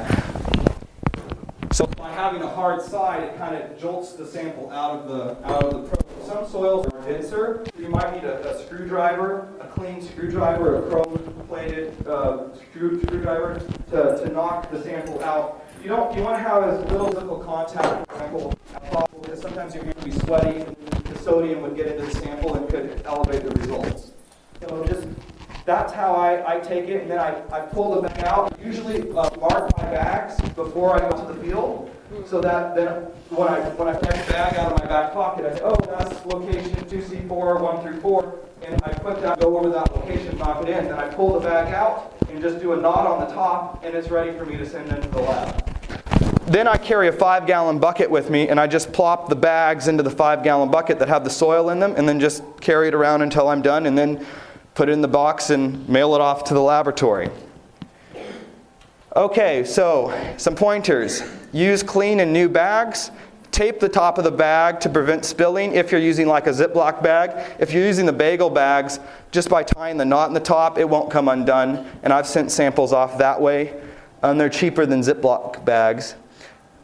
[1.80, 5.48] So by having a hard side, it kind of jolts the sample out of the
[5.48, 6.26] out of the probe.
[6.26, 7.64] Some soils are denser.
[7.78, 13.60] You might need a, a screwdriver, a clean screwdriver, a chrome-plated uh, screw, screwdriver
[13.92, 15.64] to, to knock the sample out.
[15.82, 19.20] You don't you want to have as little physical contact with the sample as possible
[19.22, 22.56] because sometimes you're going to be sweaty and the sodium would get into the sample
[22.56, 24.10] and could elevate the results.
[24.60, 25.08] So just
[25.64, 28.58] that's how I, I take it, and then I, I pull the bag out.
[28.62, 29.30] Usually uh,
[29.90, 31.90] bags before I go to the field,
[32.26, 35.46] so that then when I when I pull the bag out of my back pocket,
[35.46, 39.70] I say, oh, that's location 2C4, 1 through 4, and I put that, go over
[39.70, 40.87] that location, knock it in.
[40.87, 43.94] Then I pull the bag out and just do a knot on the top, and
[43.94, 45.66] it's ready for me to send into the lab.
[46.46, 49.87] Then I carry a five gallon bucket with me, and I just plop the bags
[49.87, 52.88] into the five gallon bucket that have the soil in them, and then just carry
[52.88, 54.26] it around until I'm done, and then
[54.74, 57.31] put it in the box and mail it off to the laboratory.
[59.16, 61.25] Okay, so some pointers.
[61.53, 63.11] Use clean and new bags.
[63.51, 67.03] Tape the top of the bag to prevent spilling if you're using like a Ziploc
[67.03, 67.57] bag.
[67.59, 69.01] If you're using the bagel bags,
[69.33, 71.90] just by tying the knot in the top, it won't come undone.
[72.05, 73.75] And I've sent samples off that way.
[74.23, 76.14] And they're cheaper than Ziploc bags.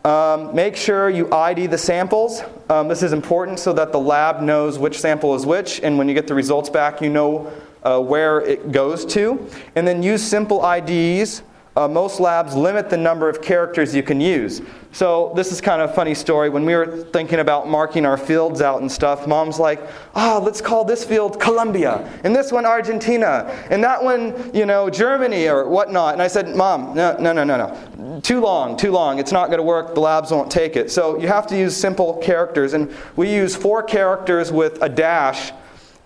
[0.05, 2.43] Um, make sure you ID the samples.
[2.69, 6.09] Um, this is important so that the lab knows which sample is which, and when
[6.09, 7.53] you get the results back, you know
[7.85, 9.49] uh, where it goes to.
[9.77, 11.43] And then use simple IDs.
[11.77, 14.63] Uh, most labs limit the number of characters you can use.
[14.93, 16.49] So this is kind of a funny story.
[16.49, 20.41] When we were thinking about marking our fields out and stuff, mom's like, "Ah, oh,
[20.43, 25.49] let's call this field Colombia, and this one Argentina, and that one, you know, Germany
[25.49, 29.19] or whatnot." And I said, "Mom, no, no, no, no, no, too long, too long.
[29.19, 29.95] It's not going to work.
[29.95, 33.55] The labs won't take it." So you have to use simple characters, and we use
[33.55, 35.53] four characters with a dash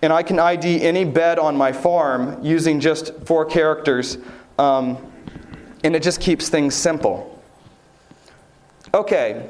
[0.01, 4.17] and I can ID any bed on my farm using just four characters,
[4.57, 4.97] um,
[5.83, 7.41] and it just keeps things simple.
[8.93, 9.49] Okay,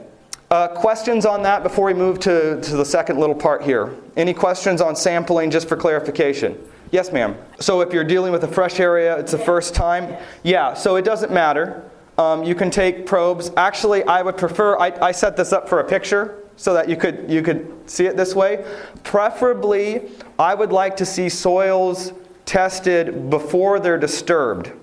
[0.51, 3.95] uh, questions on that before we move to, to the second little part here?
[4.17, 6.57] Any questions on sampling just for clarification?
[6.91, 7.37] Yes, ma'am.
[7.59, 10.17] So if you're dealing with a fresh area, it's the first time?
[10.43, 11.89] Yeah, so it doesn't matter.
[12.17, 13.49] Um, you can take probes.
[13.55, 16.97] Actually, I would prefer, I, I set this up for a picture so that you
[16.97, 18.65] could, you could see it this way.
[19.03, 22.11] Preferably, I would like to see soils
[22.45, 24.73] tested before they're disturbed.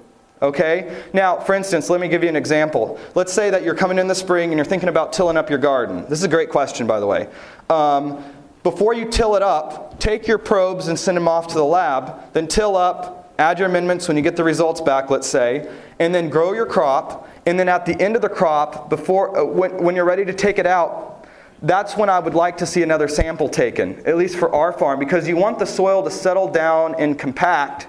[0.40, 1.04] Okay?
[1.12, 2.98] Now, for instance, let me give you an example.
[3.14, 5.58] Let's say that you're coming in the spring and you're thinking about tilling up your
[5.58, 6.02] garden.
[6.02, 7.28] This is a great question, by the way.
[7.68, 8.24] Um,
[8.62, 12.32] before you till it up, take your probes and send them off to the lab,
[12.32, 16.14] then till up, add your amendments when you get the results back, let's say, and
[16.14, 17.28] then grow your crop.
[17.46, 20.34] And then at the end of the crop, before, uh, when, when you're ready to
[20.34, 21.26] take it out,
[21.62, 24.98] that's when I would like to see another sample taken, at least for our farm,
[24.98, 27.88] because you want the soil to settle down and compact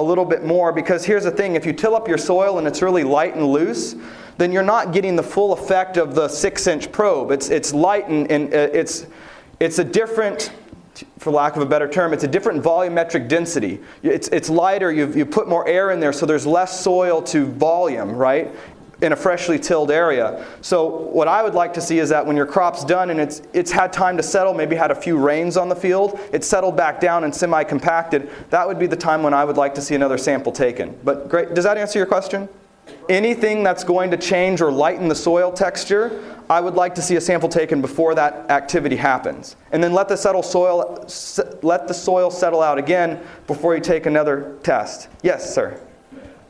[0.00, 0.72] a little bit more.
[0.72, 3.46] Because here's the thing if you till up your soil and it's really light and
[3.46, 3.94] loose,
[4.38, 7.30] then you're not getting the full effect of the six inch probe.
[7.30, 9.06] It's, it's light and, and uh, it's,
[9.60, 10.52] it's a different,
[11.18, 13.80] for lack of a better term, it's a different volumetric density.
[14.02, 17.46] It's, it's lighter, you've, you put more air in there, so there's less soil to
[17.46, 18.50] volume, right?
[19.02, 20.44] In a freshly tilled area.
[20.60, 23.42] So what I would like to see is that when your crop's done and it's
[23.52, 26.76] it's had time to settle, maybe had a few rains on the field, it's settled
[26.76, 29.94] back down and semi-compacted, that would be the time when I would like to see
[29.94, 30.98] another sample taken.
[31.02, 32.48] But great, does that answer your question?
[33.08, 37.16] Anything that's going to change or lighten the soil texture, I would like to see
[37.16, 39.56] a sample taken before that activity happens.
[39.72, 41.06] And then let the, settle soil,
[41.62, 45.08] let the soil settle out again before you take another test.
[45.22, 45.80] Yes, sir.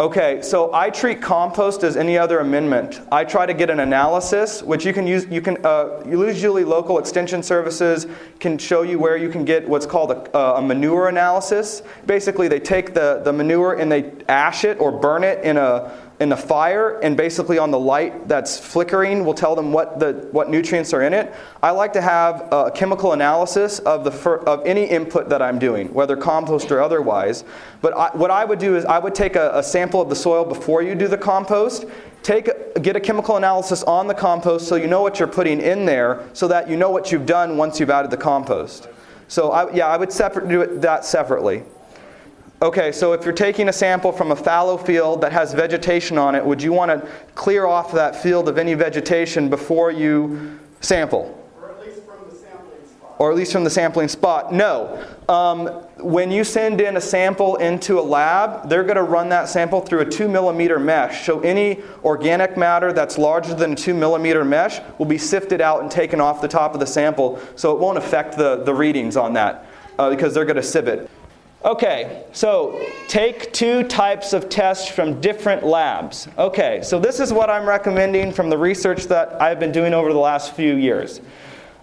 [0.01, 3.03] Okay, so I treat compost as any other amendment.
[3.13, 5.27] I try to get an analysis, which you can use.
[5.27, 8.07] You can uh, usually local extension services
[8.39, 11.83] can show you where you can get what's called a, a, manure analysis.
[12.07, 15.93] Basically, they take the, the manure and they ash it or burn it in a
[16.21, 20.29] in the fire and basically on the light that's flickering will tell them what the
[20.33, 21.35] what nutrients are in it.
[21.63, 24.11] I like to have a chemical analysis of the
[24.47, 27.45] of any input that I'm doing, whether compost or otherwise.
[27.81, 30.17] But I, what I would do is I would take a, a, sample of the
[30.17, 31.87] soil before you do the compost.
[32.23, 32.51] Take
[32.83, 36.29] get a chemical analysis on the compost so you know what you're putting in there,
[36.35, 38.89] so that you know what you've done once you've added the compost.
[39.29, 41.63] So I, yeah, I would separate, do it that separately.
[42.63, 46.35] Okay, so if you're taking a sample from a fallow field that has vegetation on
[46.35, 51.43] it, would you want to clear off that field of any vegetation before you sample?
[51.57, 53.17] Or at least from the sampling spot.
[53.19, 54.53] Or at least from the sampling spot?
[54.53, 55.03] No.
[55.27, 55.69] Um,
[56.05, 59.81] when you send in a sample into a lab, they're going to run that sample
[59.81, 61.25] through a 2 millimeter mesh.
[61.25, 65.81] So any organic matter that's larger than a 2 millimeter mesh will be sifted out
[65.81, 69.17] and taken off the top of the sample, so it won't affect the, the readings
[69.17, 69.65] on that
[69.99, 71.11] uh, because they're going to sieve it.
[71.63, 76.27] Okay, so take two types of tests from different labs.
[76.39, 80.11] Okay, so this is what I'm recommending from the research that I've been doing over
[80.11, 81.21] the last few years.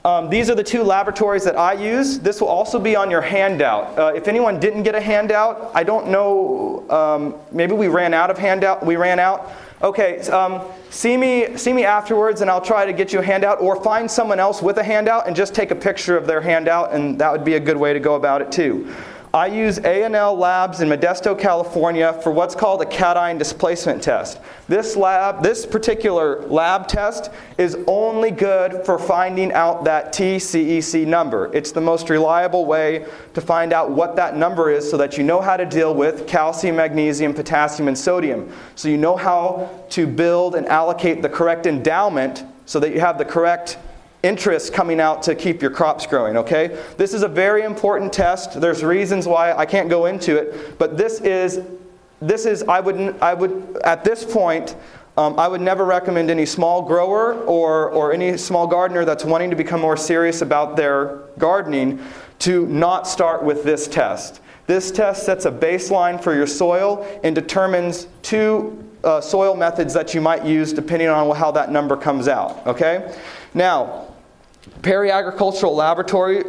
[0.04, 2.18] Um, these are the two laboratories that I use.
[2.18, 4.00] This will also be on your handout.
[4.00, 6.84] Uh, if anyone didn't get a handout, I don't know.
[6.90, 8.84] Um, maybe we ran out of handout.
[8.84, 9.52] We ran out.
[9.84, 13.62] Okay, um, see me see me afterwards, and I'll try to get you a handout,
[13.62, 16.94] or find someone else with a handout and just take a picture of their handout,
[16.94, 18.92] and that would be a good way to go about it too.
[19.38, 24.40] I use A&L Labs in Modesto, California for what's called a cation displacement test.
[24.68, 31.52] This lab, this particular lab test is only good for finding out that TCEC number.
[31.54, 35.24] It's the most reliable way to find out what that number is so that you
[35.24, 38.52] know how to deal with calcium, magnesium, potassium, and sodium.
[38.74, 43.20] So you know how to build and allocate the correct endowment so that you have
[43.20, 43.78] the correct
[44.24, 46.84] interest coming out to keep your crops growing, okay?
[46.98, 48.60] This is a very important test.
[48.60, 51.62] There's reasons why I can't go into it, but this is
[52.20, 54.76] this is I would I would at this point
[55.18, 59.50] um, I would never recommend any small grower or, or any small gardener that's wanting
[59.50, 62.00] to become more serious about their gardening
[62.40, 64.42] to not start with this test.
[64.68, 70.14] This test sets a baseline for your soil and determines two uh, soil methods that
[70.14, 72.66] you might use depending on how that number comes out.
[72.68, 73.16] Okay?
[73.56, 74.07] Now,
[74.88, 76.46] Perry Agricultural Laboratory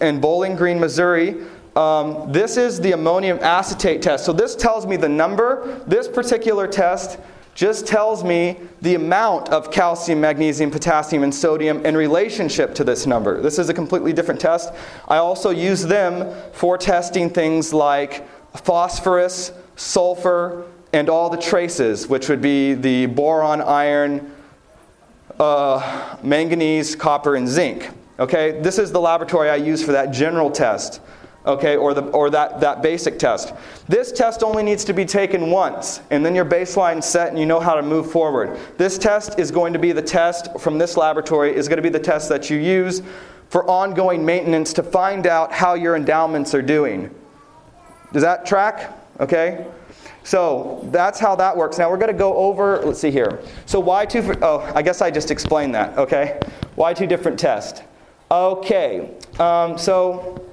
[0.00, 1.44] in Bowling Green, Missouri.
[1.74, 4.24] Um, this is the ammonium acetate test.
[4.24, 5.82] So this tells me the number.
[5.88, 7.18] This particular test
[7.56, 13.08] just tells me the amount of calcium, magnesium, potassium, and sodium in relationship to this
[13.08, 13.42] number.
[13.42, 14.72] This is a completely different test.
[15.08, 18.24] I also use them for testing things like
[18.56, 24.30] phosphorus, sulfur, and all the traces, which would be the boron, iron,
[25.40, 27.90] uh, manganese, copper, and zinc.
[28.18, 31.00] Okay, this is the laboratory I use for that general test.
[31.46, 33.54] Okay, or, the, or that, that basic test.
[33.88, 37.46] This test only needs to be taken once, and then your baseline's set and you
[37.46, 38.58] know how to move forward.
[38.76, 41.88] This test is going to be the test from this laboratory, is going to be
[41.88, 43.00] the test that you use
[43.48, 47.12] for ongoing maintenance to find out how your endowments are doing.
[48.12, 48.92] Does that track?
[49.18, 49.66] Okay?
[50.24, 51.78] So that's how that works.
[51.78, 53.40] Now we're going to go over, let's see here.
[53.66, 56.38] So why two, oh, I guess I just explained that, okay?
[56.74, 57.82] Why two different tests?
[58.30, 60.46] Okay, um, so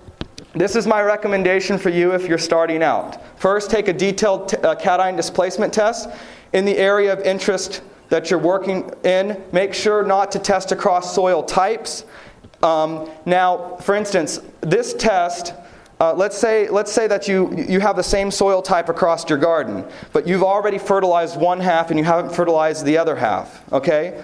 [0.53, 3.39] this is my recommendation for you if you're starting out.
[3.39, 6.10] First, take a detailed t- uh, cation displacement test
[6.53, 9.39] in the area of interest that you're working in.
[9.51, 12.06] Make sure not to test across soil types.
[12.63, 15.53] Um, now, for instance, this test
[15.99, 19.39] uh, let's, say, let's say that you, you have the same soil type across your
[19.39, 24.23] garden, but you've already fertilized one half and you haven't fertilized the other half, okay?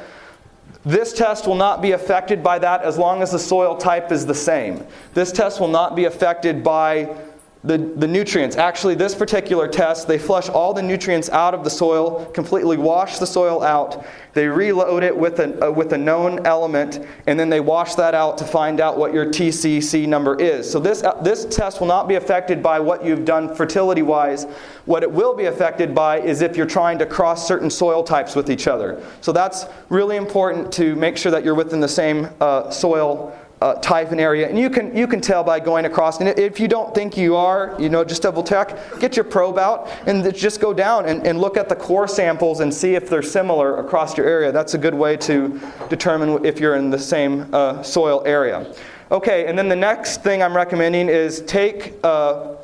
[0.85, 4.25] This test will not be affected by that as long as the soil type is
[4.25, 4.85] the same.
[5.13, 7.15] This test will not be affected by
[7.63, 8.57] the, the nutrients.
[8.57, 13.19] Actually, this particular test, they flush all the nutrients out of the soil, completely wash
[13.19, 14.05] the soil out.
[14.33, 18.13] They reload it with a, uh, with a known element, and then they wash that
[18.13, 20.69] out to find out what your TCC number is.
[20.69, 24.45] So, this, uh, this test will not be affected by what you've done fertility wise.
[24.85, 28.35] What it will be affected by is if you're trying to cross certain soil types
[28.35, 29.01] with each other.
[29.21, 33.75] So, that's really important to make sure that you're within the same uh, soil uh,
[33.75, 34.49] type and area.
[34.49, 36.19] And you can, you can tell by going across.
[36.19, 39.57] And if you don't think you are, you know, just double check, get your probe
[39.57, 43.09] out and just go down and, and look at the core samples and see if
[43.09, 44.51] they're similar across your area.
[44.51, 48.75] That's a good way to determine if you're in the same uh, soil area.
[49.11, 52.55] Okay, and then the next thing I'm recommending is take, uh,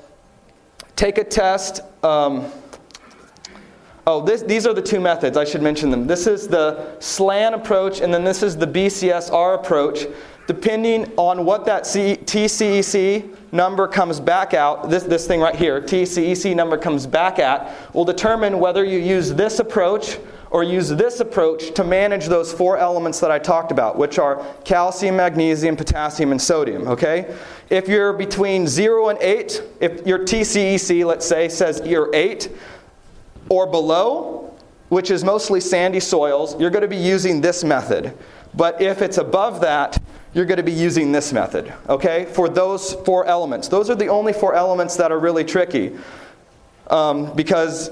[0.98, 1.80] take a test.
[2.04, 2.52] Um,
[4.08, 5.38] Oh, this, these are the two methods.
[5.38, 6.08] I should mention them.
[6.08, 10.08] This is the SLAN approach, and then this is the BCSR approach.
[10.50, 15.80] Depending on what that C, TCEC number comes back out, this, this thing right here,
[15.80, 20.18] TCEC number comes back at, will determine whether you use this approach
[20.50, 24.44] or use this approach to manage those four elements that I talked about, which are
[24.66, 26.88] calcium, magnesium, potassium, and sodium.
[26.88, 27.38] Okay?
[27.70, 32.50] If you're between 0 and 8, if your TCEC, let's say, says you're 8,
[33.50, 34.52] or below,
[34.88, 38.18] which is mostly sandy soils, you're going to be using this method.
[38.56, 40.02] But if it's above that,
[40.34, 43.68] you're going to be using this method, okay, for those four elements.
[43.68, 45.98] Those are the only four elements that are really tricky
[46.88, 47.90] um, because,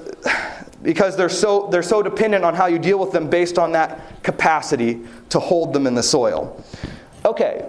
[0.82, 4.22] because they're, so, they're so dependent on how you deal with them based on that
[4.22, 6.64] capacity to hold them in the soil.
[7.24, 7.64] Okay.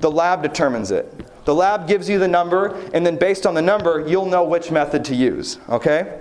[0.00, 1.12] The lab determines it.
[1.44, 4.70] The lab gives you the number, and then based on the number, you'll know which
[4.70, 6.20] method to use, okay?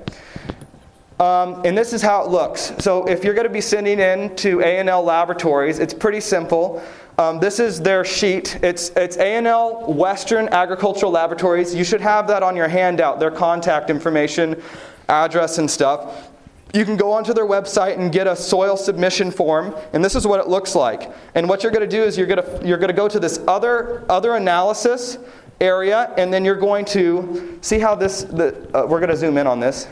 [1.20, 2.72] Um, and this is how it looks.
[2.80, 6.82] So if you're going to be sending in to A&L Laboratories, it's pretty simple.
[7.18, 8.58] Um, this is their sheet.
[8.64, 11.76] It's, it's A&L Western Agricultural Laboratories.
[11.76, 14.62] You should have that on your handout, their contact information,
[15.10, 16.30] address, and stuff.
[16.74, 20.26] You can go onto their website and get a soil submission form, and this is
[20.26, 21.12] what it looks like.
[21.36, 23.20] And what you're going to do is you're going to, you're going to go to
[23.20, 25.18] this other, other analysis
[25.60, 29.38] area, and then you're going to see how this, the, uh, we're going to zoom
[29.38, 29.88] in on this.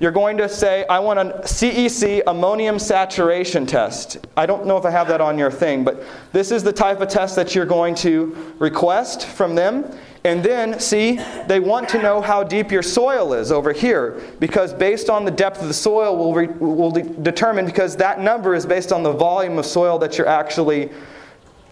[0.00, 4.18] You're going to say, I want a CEC ammonium saturation test.
[4.36, 7.00] I don't know if I have that on your thing, but this is the type
[7.00, 9.92] of test that you're going to request from them.
[10.24, 14.72] And then, see, they want to know how deep your soil is over here because
[14.72, 18.54] based on the depth of the soil will, re- will de- determine because that number
[18.54, 20.90] is based on the volume of soil that you're actually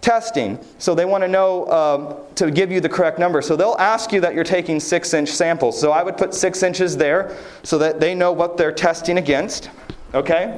[0.07, 0.57] testing.
[0.79, 3.43] So they want to know um, to give you the correct number.
[3.43, 5.81] So they'll ask you that you're taking six inch samples.
[5.81, 9.69] So I would put six inches there so that they know what they're testing against.
[10.15, 10.57] Okay?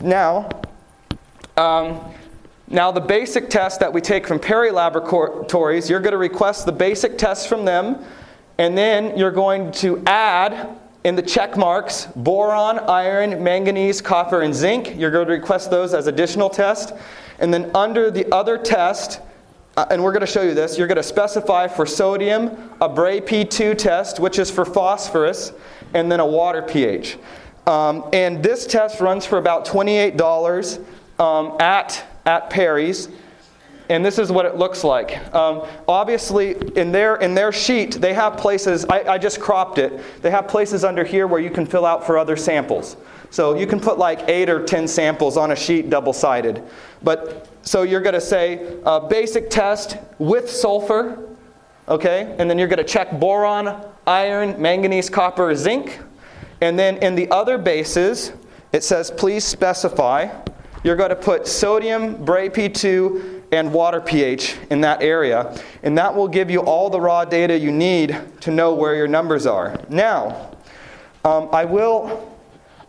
[0.00, 0.48] Now,
[1.56, 2.00] um,
[2.66, 6.72] now, the basic test that we take from Perry Laboratories, you're going to request the
[6.72, 8.04] basic test from them,
[8.58, 14.54] and then you're going to add in the check marks boron, iron, manganese, copper, and
[14.54, 14.96] zinc.
[14.96, 16.92] You're going to request those as additional tests.
[17.40, 19.20] And then under the other test,
[19.76, 22.88] uh, and we're going to show you this, you're going to specify for sodium a
[22.88, 25.52] Bray P2 test, which is for phosphorus,
[25.94, 27.18] and then a water pH.
[27.66, 30.84] Um, and this test runs for about $28
[31.18, 33.08] um, at at Perry's,
[33.88, 35.34] and this is what it looks like.
[35.34, 40.00] Um, obviously, in their, in their sheet, they have places, I, I just cropped it,
[40.22, 42.96] they have places under here where you can fill out for other samples.
[43.30, 46.62] So you can put like eight or ten samples on a sheet double sided.
[47.02, 51.28] But so you're going to say uh, basic test with sulfur,
[51.88, 52.34] okay?
[52.38, 56.00] And then you're going to check boron, iron, manganese, copper, zinc.
[56.60, 58.32] And then in the other bases,
[58.72, 60.28] it says please specify
[60.82, 66.14] you're going to put sodium, Bray P2, and water pH in that area, and that
[66.14, 69.78] will give you all the raw data you need to know where your numbers are.
[69.88, 70.56] Now,
[71.24, 72.28] um, I will.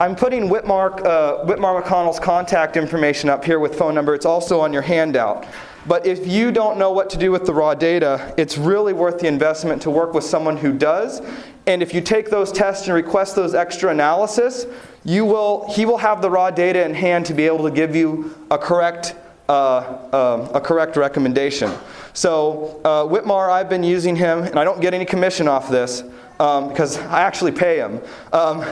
[0.02, 4.16] I'm putting Whitmark, uh, Whitmar McConnell's contact information up here with phone number.
[4.16, 5.46] It's also on your handout.
[5.86, 9.20] But if you don't know what to do with the raw data, it's really worth
[9.20, 11.22] the investment to work with someone who does.
[11.68, 14.66] And if you take those tests and request those extra analysis,
[15.04, 17.96] you will, he will have the raw data in hand to be able to give
[17.96, 19.14] you a correct,
[19.50, 21.72] uh, um, a correct recommendation.
[22.14, 26.04] So, uh, Whitmar, I've been using him, and I don't get any commission off this
[26.40, 28.02] um, because I actually pay him.
[28.34, 28.66] Um,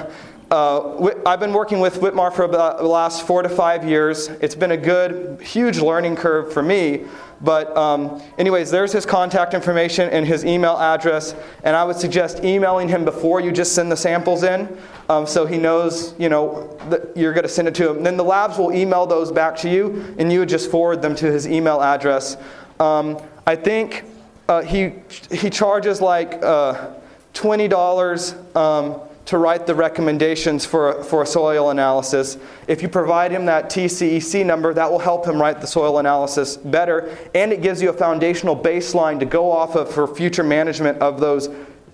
[0.52, 4.30] uh, I've been working with Whitmar for about the last four to five years.
[4.42, 7.06] It's been a good, huge learning curve for me.
[7.42, 11.36] But, um, anyways, there's his contact information and his email address.
[11.64, 14.78] And I would suggest emailing him before you just send the samples in
[15.10, 17.98] um, so he knows, you know, that you're going to send it to him.
[17.98, 21.02] And then the labs will email those back to you, and you would just forward
[21.02, 22.38] them to his email address.
[22.80, 24.04] Um, I think
[24.48, 24.94] uh, he,
[25.32, 26.94] he charges like uh,
[27.34, 32.36] $20 um, to write the recommendations for, for soil analysis.
[32.68, 36.58] If you provide him that TCEC number, that will help him write the soil analysis
[36.58, 40.98] better, and it gives you a foundational baseline to go off of for future management
[40.98, 41.48] of those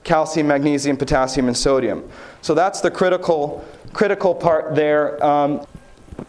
[0.05, 2.09] calcium, magnesium, potassium, and sodium.
[2.41, 5.21] So that's the critical, critical part there.
[5.21, 5.67] Um,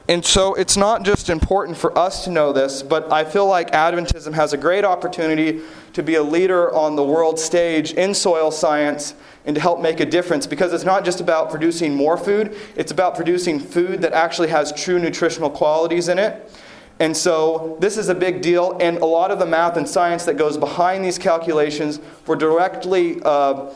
[0.09, 3.73] and so it's not just important for us to know this, but I feel like
[3.73, 5.63] Adventism has a great opportunity
[5.95, 9.15] to be a leader on the world stage in soil science
[9.47, 12.93] and to help make a difference because it's not just about producing more food, it's
[12.93, 16.53] about producing food that actually has true nutritional qualities in it.
[16.99, 20.25] And so this is a big deal, and a lot of the math and science
[20.25, 23.21] that goes behind these calculations were directly.
[23.23, 23.71] Uh,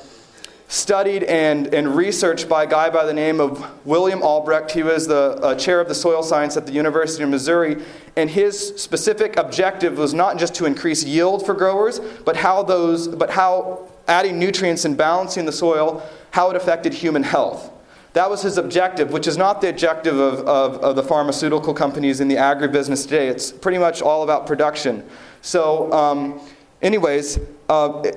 [0.71, 4.71] studied and, and researched by a guy by the name of William Albrecht.
[4.71, 7.83] He was the uh, chair of the soil science at the University of Missouri.
[8.17, 13.09] And his specific objective was not just to increase yield for growers, but how those,
[13.09, 17.73] but how adding nutrients and balancing the soil, how it affected human health.
[18.13, 22.21] That was his objective, which is not the objective of, of, of the pharmaceutical companies
[22.21, 23.27] in the agribusiness today.
[23.27, 25.05] It's pretty much all about production.
[25.43, 26.41] So, um,
[26.81, 28.13] anyways, uh,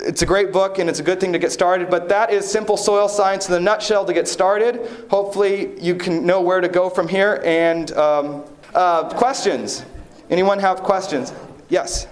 [0.00, 2.48] it's a great book and it's a good thing to get started, but that is
[2.48, 4.88] simple soil science in a nutshell to get started.
[5.10, 7.42] Hopefully, you can know where to go from here.
[7.44, 8.44] And um,
[8.74, 9.84] uh, questions?
[10.30, 11.32] Anyone have questions?
[11.68, 12.06] Yes.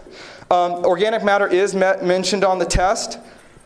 [0.50, 3.18] Um, organic matter is met, mentioned on the test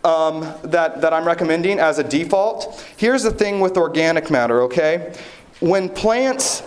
[0.04, 2.86] um, that, that I'm recommending as a default.
[2.96, 5.14] Here's the thing with organic matter, okay?
[5.60, 6.62] When plants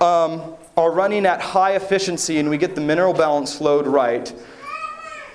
[0.00, 4.32] um, are running at high efficiency and we get the mineral balance load right,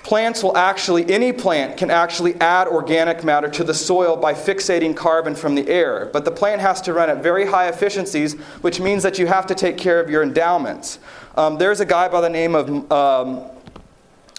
[0.02, 4.96] plants will actually, any plant can actually add organic matter to the soil by fixating
[4.96, 6.08] carbon from the air.
[6.12, 9.46] But the plant has to run at very high efficiencies, which means that you have
[9.46, 10.98] to take care of your endowments.
[11.36, 13.44] Um, there's a guy by the name of, um,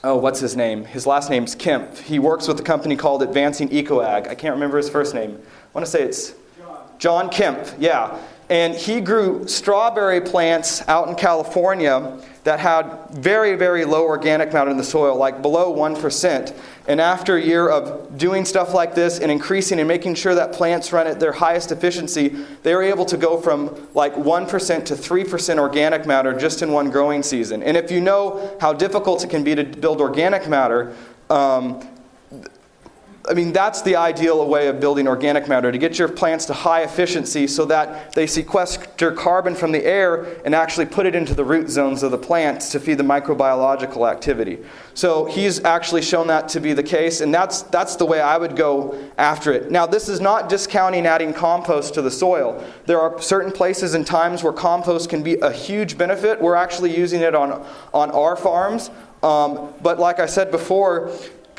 [0.04, 0.84] oh, what's his name?
[0.86, 2.00] His last name's Kempf.
[2.00, 4.28] He works with a company called Advancing Ecoag.
[4.28, 5.40] I can't remember his first name.
[5.42, 8.20] I want to say it's John, John Kempf, yeah.
[8.50, 14.72] And he grew strawberry plants out in California that had very, very low organic matter
[14.72, 16.58] in the soil, like below 1%.
[16.88, 20.52] And after a year of doing stuff like this and increasing and making sure that
[20.52, 22.30] plants run at their highest efficiency,
[22.64, 26.90] they were able to go from like 1% to 3% organic matter just in one
[26.90, 27.62] growing season.
[27.62, 30.96] And if you know how difficult it can be to build organic matter,
[31.30, 31.88] um,
[33.30, 36.54] I mean, that's the ideal way of building organic matter to get your plants to
[36.54, 41.36] high efficiency so that they sequester carbon from the air and actually put it into
[41.36, 44.58] the root zones of the plants to feed the microbiological activity.
[44.96, 48.38] So he's actually shown that to be the case, and that's, that's the way I
[48.38, 49.70] would go after it.
[49.70, 52.64] Now, this is not discounting adding compost to the soil.
[52.88, 56.42] There are certain places and times where compost can be a huge benefit.
[56.42, 58.90] We're actually using it on, on our farms.
[59.22, 61.12] Um, but like I said before,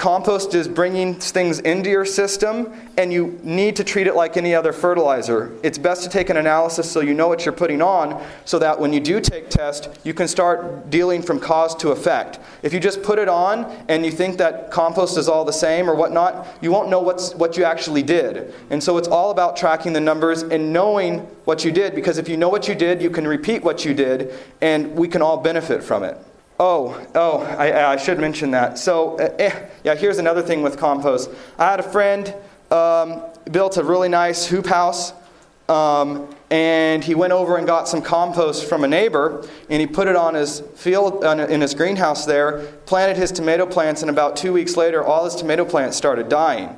[0.03, 4.53] Compost is bringing things into your system, and you need to treat it like any
[4.53, 5.57] other fertilizer.
[5.63, 8.81] It's best to take an analysis so you know what you're putting on, so that
[8.81, 12.41] when you do take test, you can start dealing from cause to effect.
[12.65, 15.89] If you just put it on and you think that compost is all the same
[15.89, 18.53] or whatnot, you won't know what's, what you actually did.
[18.71, 22.29] And so it's all about tracking the numbers and knowing what you did, because if
[22.29, 25.37] you know what you did, you can repeat what you did, and we can all
[25.37, 26.19] benefit from it.
[26.61, 28.79] Oh, oh, I, I should mention that.
[28.79, 31.31] So, eh, eh, yeah, here's another thing with compost.
[31.59, 32.33] I had a friend
[32.71, 35.13] um, built a really nice hoop house,
[35.69, 40.09] um, and he went over and got some compost from a neighbor, and he put
[40.09, 44.53] it on his field in his greenhouse there, planted his tomato plants, and about two
[44.53, 46.77] weeks later, all his tomato plants started dying.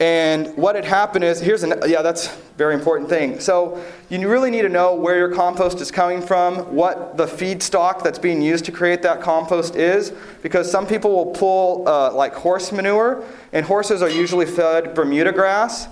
[0.00, 3.40] And what had happened is here's an yeah, that's very important thing.
[3.40, 8.04] So you really need to know where your compost is coming from, what the feedstock
[8.04, 12.32] that's being used to create that compost is, because some people will pull uh, like
[12.34, 15.88] horse manure, and horses are usually fed Bermuda grass.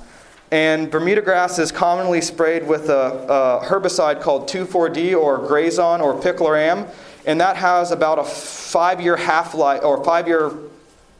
[0.52, 6.14] And Bermuda grass is commonly sprayed with a, a herbicide called 2,4-D or Grazon or
[6.14, 6.88] Picloram,
[7.26, 10.52] and that has about a five-year half-life or five-year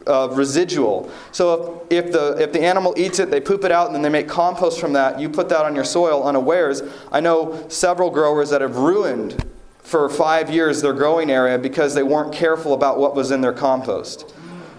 [0.07, 1.11] uh, residual.
[1.33, 4.03] So if, if, the, if the animal eats it, they poop it out, and then
[4.03, 6.83] they make compost from that, you put that on your soil unawares.
[7.13, 9.45] I know several growers that have ruined
[9.79, 13.53] for five years their growing area because they weren't careful about what was in their
[13.53, 14.35] compost.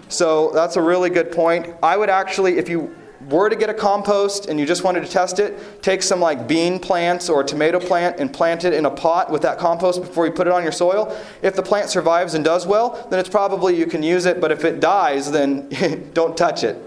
[0.08, 1.74] So that's a really good point.
[1.82, 2.94] I would actually, if you
[3.28, 6.48] were to get a compost and you just wanted to test it, take some like
[6.48, 10.00] bean plants or a tomato plant and plant it in a pot with that compost
[10.00, 11.16] before you put it on your soil.
[11.42, 14.40] If the plant survives and does well, then it's probably you can use it.
[14.40, 16.82] But if it dies, then don't touch it.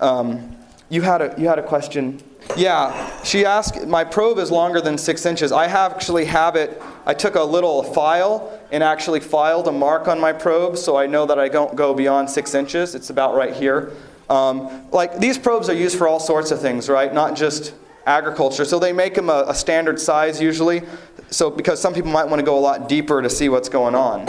[0.00, 0.56] Um,
[0.88, 2.20] you had a you had a question.
[2.56, 3.86] Yeah, she asked.
[3.86, 5.52] My probe is longer than six inches.
[5.52, 6.82] I actually have it.
[7.06, 11.06] I took a little file and actually filed a mark on my probe, so I
[11.06, 12.94] know that I don't go beyond six inches.
[12.94, 13.92] It's about right here.
[14.30, 17.12] Um, like these probes are used for all sorts of things, right?
[17.12, 17.74] Not just
[18.06, 18.64] agriculture.
[18.64, 20.82] So they make them a, a standard size usually.
[21.30, 23.94] So because some people might want to go a lot deeper to see what's going
[23.94, 24.26] on.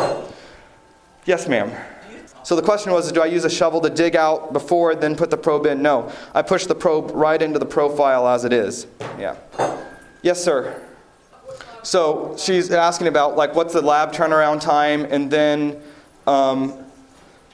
[1.26, 1.72] Yes, ma'am.
[2.44, 5.30] So the question was, do I use a shovel to dig out before, then put
[5.30, 5.84] the probe in?
[5.84, 6.12] No.
[6.34, 8.88] I push the probe right into the profile as it is.
[9.20, 9.36] Yeah.
[10.24, 10.82] Yes, sir.
[11.84, 15.82] So she's asking about like what's the lab turnaround time, and then
[16.26, 16.86] um,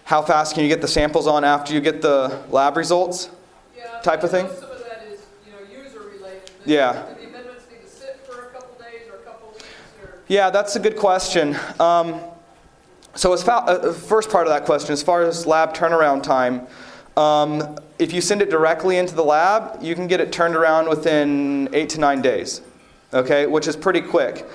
[0.07, 3.29] how fast can you get the samples on after you get the lab results?
[3.75, 4.47] Yeah, type of thing?
[4.47, 6.49] Some of that is, you know, user related.
[6.63, 6.93] Yeah.
[6.93, 9.65] Do the amendments need to sit for a couple days or a couple weeks
[10.01, 10.21] or?
[10.29, 11.57] Yeah, that's a good question.
[11.77, 12.21] Um,
[13.15, 16.67] so, as fa- uh, first part of that question, as far as lab turnaround time,
[17.17, 20.87] um, if you send it directly into the lab, you can get it turned around
[20.87, 22.61] within eight to nine days,
[23.13, 24.45] okay, which is pretty quick.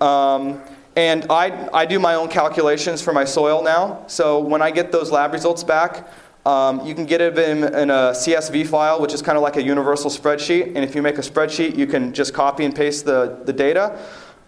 [0.00, 0.62] Um,
[0.96, 4.04] and I, I do my own calculations for my soil now.
[4.08, 6.08] So when I get those lab results back,
[6.44, 9.56] um, you can get it in, in a CSV file, which is kind of like
[9.56, 10.66] a universal spreadsheet.
[10.66, 13.98] And if you make a spreadsheet, you can just copy and paste the, the data.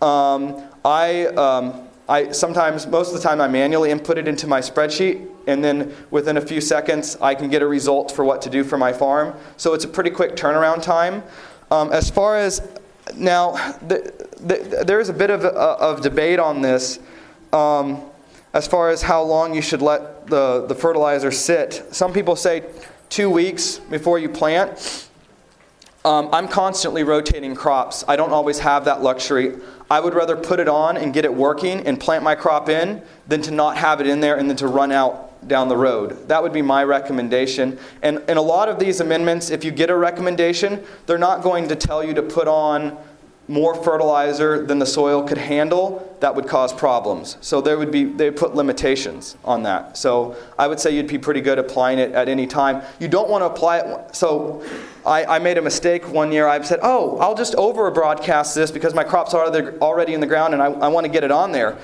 [0.02, 4.60] Um, I, um, I sometimes, most of the time, I manually input it into my
[4.60, 8.50] spreadsheet, and then within a few seconds, I can get a result for what to
[8.50, 9.34] do for my farm.
[9.56, 11.22] So it's a pretty quick turnaround time.
[11.70, 12.60] Um, as far as
[13.16, 13.52] now,
[13.86, 16.98] the, the, there is a bit of, of debate on this.
[17.52, 18.02] Um,
[18.54, 21.84] as far as how long you should let the, the fertilizer sit.
[21.90, 22.64] Some people say
[23.10, 25.08] two weeks before you plant.
[26.04, 28.04] Um, I'm constantly rotating crops.
[28.06, 29.56] I don't always have that luxury.
[29.90, 33.02] I would rather put it on and get it working and plant my crop in
[33.26, 36.28] than to not have it in there and then to run out down the road.
[36.28, 37.78] That would be my recommendation.
[38.02, 41.68] And in a lot of these amendments, if you get a recommendation, they're not going
[41.68, 42.96] to tell you to put on
[43.46, 47.36] more fertilizer than the soil could handle, that would cause problems.
[47.42, 49.98] So there would be they put limitations on that.
[49.98, 52.82] So I would say you'd be pretty good applying it at any time.
[52.98, 54.16] You don't want to apply it.
[54.16, 54.64] So
[55.04, 56.48] I, I made a mistake one year.
[56.48, 59.44] I said, "Oh, I'll just over broadcast this because my crops are
[59.82, 61.76] already in the ground and I, I want to get it on there."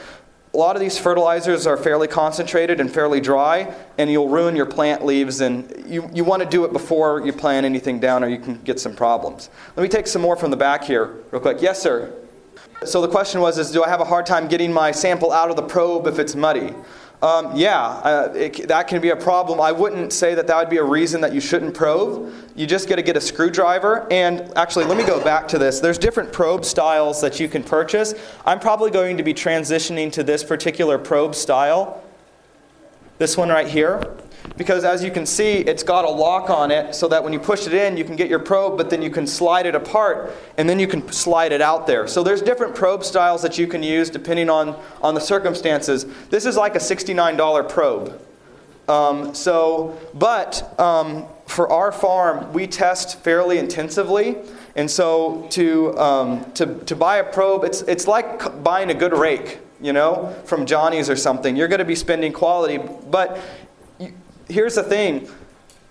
[0.53, 4.67] A lot of these fertilizers are fairly concentrated and fairly dry, and you'll ruin your
[4.67, 5.41] plant leaves.
[5.41, 8.61] And you, you want to do it before you plant anything down, or you can
[8.63, 9.49] get some problems.
[9.77, 11.59] Let me take some more from the back here, real quick.
[11.61, 12.13] Yes, sir.
[12.85, 15.51] So the question was: Is do I have a hard time getting my sample out
[15.51, 16.75] of the probe if it's muddy?
[17.23, 19.61] Um, yeah, uh, it, that can be a problem.
[19.61, 22.33] I wouldn't say that that would be a reason that you shouldn't probe.
[22.57, 24.11] You just got to get a screwdriver.
[24.11, 25.81] And actually, let me go back to this.
[25.81, 28.15] There's different probe styles that you can purchase.
[28.47, 32.03] I'm probably going to be transitioning to this particular probe style,
[33.21, 34.17] this one right here.
[34.57, 37.39] Because as you can see, it's got a lock on it so that when you
[37.39, 40.33] push it in, you can get your probe, but then you can slide it apart
[40.57, 42.09] and then you can slide it out there.
[42.09, 46.07] So there's different probe styles that you can use depending on, on the circumstances.
[46.31, 48.19] This is like a $69 probe.
[48.89, 54.39] Um, so, but um, for our farm, we test fairly intensively.
[54.77, 59.13] And so to, um, to, to buy a probe, it's, it's like buying a good
[59.13, 61.57] rake, you know, from Johnny's or something.
[61.57, 63.41] You're going to be spending quality, but
[64.49, 65.29] here's the thing.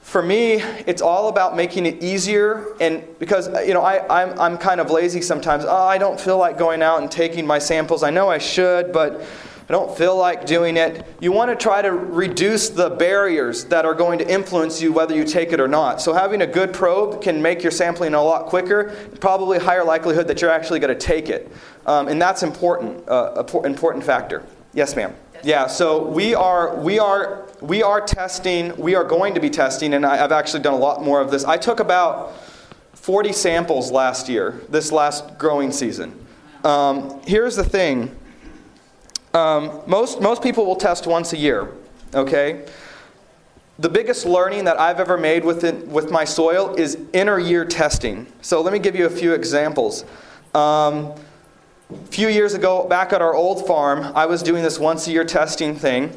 [0.02, 0.56] For me
[0.88, 4.82] it's all about making it easier and because uh, you know I, I'm, I'm kind
[4.82, 5.66] of lazy sometimes.
[5.68, 8.02] Oh, i don't feel like going out and taking my samples.
[8.02, 9.22] I know i should but
[9.70, 13.86] i don't feel like doing it you want to try to reduce the barriers that
[13.86, 16.74] are going to influence you whether you take it or not so having a good
[16.74, 20.96] probe can make your sampling a lot quicker probably higher likelihood that you're actually going
[20.96, 21.52] to take it
[21.86, 24.44] um, and that's important uh, important factor
[24.74, 28.76] yes ma'am yeah, so we are we are we are testing.
[28.76, 31.32] We are going to be testing, and I, have actually done a lot more of
[31.32, 31.46] this.
[31.46, 32.38] I took about
[32.94, 36.26] 40 samples last year, this last growing season.
[36.64, 38.16] Um, here's the thing:
[39.40, 41.72] um, most most people will test once a year.
[42.14, 42.66] Okay.
[43.80, 47.64] The biggest learning that I've ever made with it, with my soil is inner year
[47.64, 48.28] testing.
[48.42, 50.04] So let me give you a few examples.
[50.54, 51.14] Um,
[51.90, 55.12] a few years ago, back at our old farm, I was doing this once a
[55.12, 56.10] year testing thing.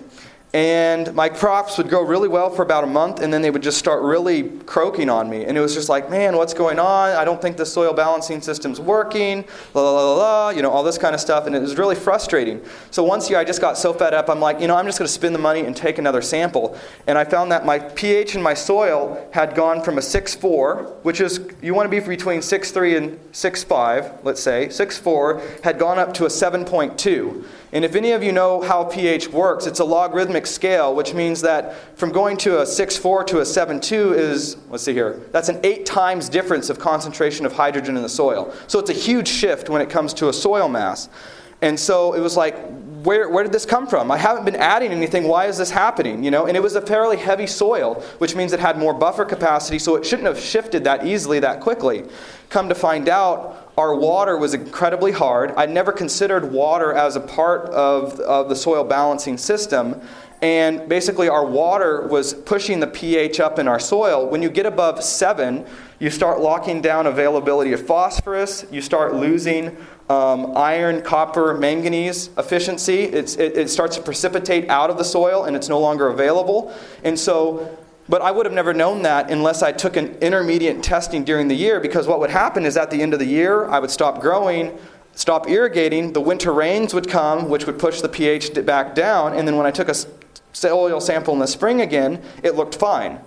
[0.54, 3.62] And my crops would grow really well for about a month, and then they would
[3.62, 5.46] just start really croaking on me.
[5.46, 7.10] And it was just like, man, what's going on?
[7.10, 10.82] I don't think the soil balancing system's working, la la la la, you know, all
[10.82, 11.46] this kind of stuff.
[11.46, 12.60] And it was really frustrating.
[12.90, 14.98] So once year, I just got so fed up, I'm like, you know, I'm just
[14.98, 16.78] going to spend the money and take another sample.
[17.06, 21.22] And I found that my pH in my soil had gone from a 6.4, which
[21.22, 26.12] is, you want to be between 6.3 and 6.5, let's say, 6.4, had gone up
[26.14, 27.46] to a 7.2.
[27.72, 31.40] And if any of you know how pH works, it's a logarithmic scale, which means
[31.40, 35.58] that from going to a 6.4 to a 7.2 is, let's see here, that's an
[35.64, 38.54] eight times difference of concentration of hydrogen in the soil.
[38.66, 41.08] So it's a huge shift when it comes to a soil mass.
[41.62, 42.56] And so it was like,
[43.04, 44.10] where, where did this come from?
[44.10, 45.26] I haven't been adding anything.
[45.26, 46.22] Why is this happening?
[46.22, 49.24] You know, and it was a fairly heavy soil, which means it had more buffer
[49.24, 52.04] capacity, so it shouldn't have shifted that easily, that quickly.
[52.50, 55.52] Come to find out, our water was incredibly hard.
[55.52, 60.00] I'd never considered water as a part of, of the soil balancing system.
[60.42, 64.28] And basically, our water was pushing the pH up in our soil.
[64.28, 65.64] When you get above seven,
[66.00, 69.76] you start locking down availability of phosphorus, you start losing
[70.08, 73.04] um, iron, copper, manganese efficiency.
[73.04, 76.74] It, it starts to precipitate out of the soil and it's no longer available.
[77.04, 77.78] And so,
[78.12, 81.54] but I would have never known that unless I took an intermediate testing during the
[81.54, 84.20] year because what would happen is at the end of the year, I would stop
[84.20, 84.78] growing,
[85.14, 89.48] stop irrigating, the winter rains would come, which would push the pH back down, and
[89.48, 89.94] then when I took a
[90.52, 93.18] soil sample in the spring again, it looked fine.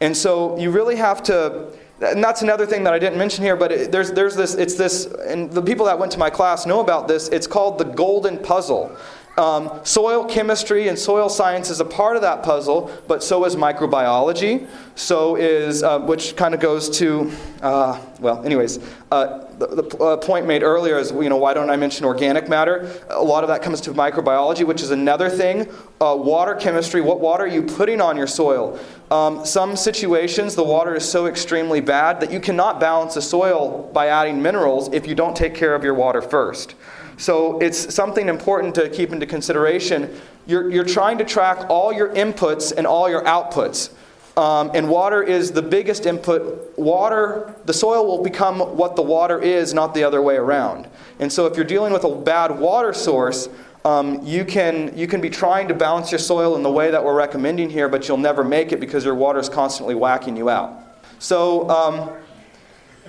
[0.00, 3.56] And so you really have to and that's another thing that I didn't mention here,
[3.56, 6.64] but it, there's, there's this, it's this, and the people that went to my class
[6.64, 8.96] know about this, it's called the golden puzzle.
[9.38, 13.54] Um, soil chemistry and soil science is a part of that puzzle, but so is
[13.54, 14.66] microbiology.
[14.96, 17.30] So is, uh, which kind of goes to,
[17.62, 18.80] uh, well, anyways,
[19.12, 22.48] uh, the, the uh, point made earlier is, you know, why don't I mention organic
[22.48, 23.00] matter?
[23.10, 25.68] A lot of that comes to microbiology, which is another thing.
[26.00, 28.76] Uh, water chemistry, what water are you putting on your soil?
[29.12, 33.88] Um, some situations, the water is so extremely bad that you cannot balance the soil
[33.94, 36.74] by adding minerals if you don't take care of your water first.
[37.18, 40.18] So it's something important to keep into consideration.
[40.46, 43.90] You're, you're trying to track all your inputs and all your outputs.
[44.36, 46.78] Um, and water is the biggest input.
[46.78, 50.88] Water, the soil will become what the water is, not the other way around.
[51.18, 53.48] And so if you're dealing with a bad water source,
[53.84, 57.02] um, you, can, you can be trying to balance your soil in the way that
[57.02, 60.48] we're recommending here, but you'll never make it because your water is constantly whacking you
[60.50, 60.72] out.
[61.18, 62.10] So, um,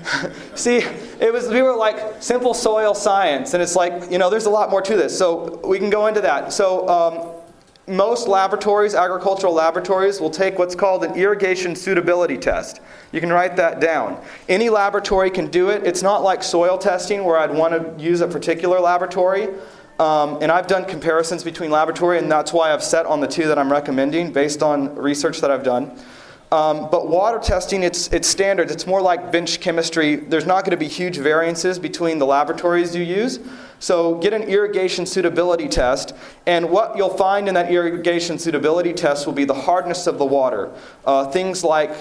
[0.56, 4.45] See, it was we were like simple soil science, and it's like you know there's
[4.45, 5.18] a lot more to this.
[5.18, 6.54] So we can go into that.
[6.54, 7.39] So um,
[7.89, 12.82] most laboratories, agricultural laboratories, will take what's called an irrigation suitability test.
[13.12, 14.24] You can write that down.
[14.47, 15.86] Any laboratory can do it.
[15.86, 19.50] It's not like soil testing where I'd want to use a particular laboratory.
[20.00, 23.47] Um, and I've done comparisons between laboratory, and that's why I've set on the two
[23.47, 25.91] that I'm recommending based on research that I've done.
[26.52, 28.72] Um, but water testing, it's, it's standard.
[28.72, 30.16] It's more like bench chemistry.
[30.16, 33.39] There's not going to be huge variances between the laboratories you use.
[33.80, 36.14] So get an irrigation suitability test,
[36.45, 40.26] and what you'll find in that irrigation suitability test will be the hardness of the
[40.26, 40.72] water.
[41.06, 41.91] Uh, things like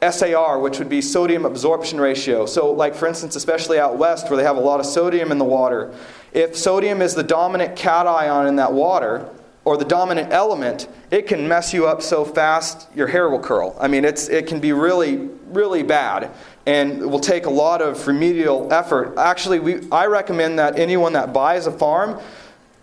[0.00, 2.46] SAR, which would be sodium absorption ratio.
[2.46, 5.38] So, like for instance, especially out west where they have a lot of sodium in
[5.38, 5.92] the water,
[6.32, 9.28] if sodium is the dominant cation in that water,
[9.66, 13.76] or the dominant element, it can mess you up so fast your hair will curl.
[13.80, 16.30] I mean, it's, it can be really, really bad
[16.66, 19.18] and it will take a lot of remedial effort.
[19.18, 22.20] Actually, we, I recommend that anyone that buys a farm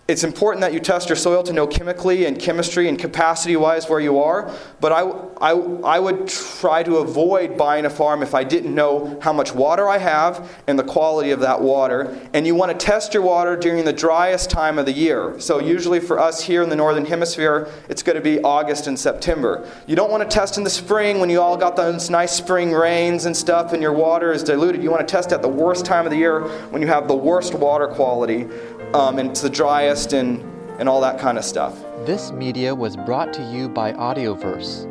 [0.06, 3.88] it's important that you test your soil to know chemically and chemistry and capacity wise
[3.88, 4.54] where you are.
[4.82, 5.00] But I,
[5.40, 9.56] I, I would try to avoid buying a farm if I didn't know how much
[9.56, 12.20] water I have and the quality of that water.
[12.34, 15.40] And you want to test your water during the driest time of the year.
[15.40, 19.00] So, usually for us here in the Northern Hemisphere, it's going to be August and
[19.00, 19.66] September.
[19.88, 22.74] You don't want to test in the spring when you all got those nice spring
[22.74, 24.84] rains and stuff and your water is diluted.
[24.84, 26.42] You want to test at the worst time of the year
[26.72, 28.50] when you have the worst water quality
[28.94, 30.42] um, and it's the driest and,
[30.80, 31.84] and all that kind of stuff.
[32.06, 34.86] This media was brought to you by Audioverse,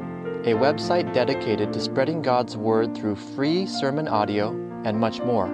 [0.46, 4.50] a website dedicated to spreading God's Word through free sermon audio
[4.84, 5.48] and much more.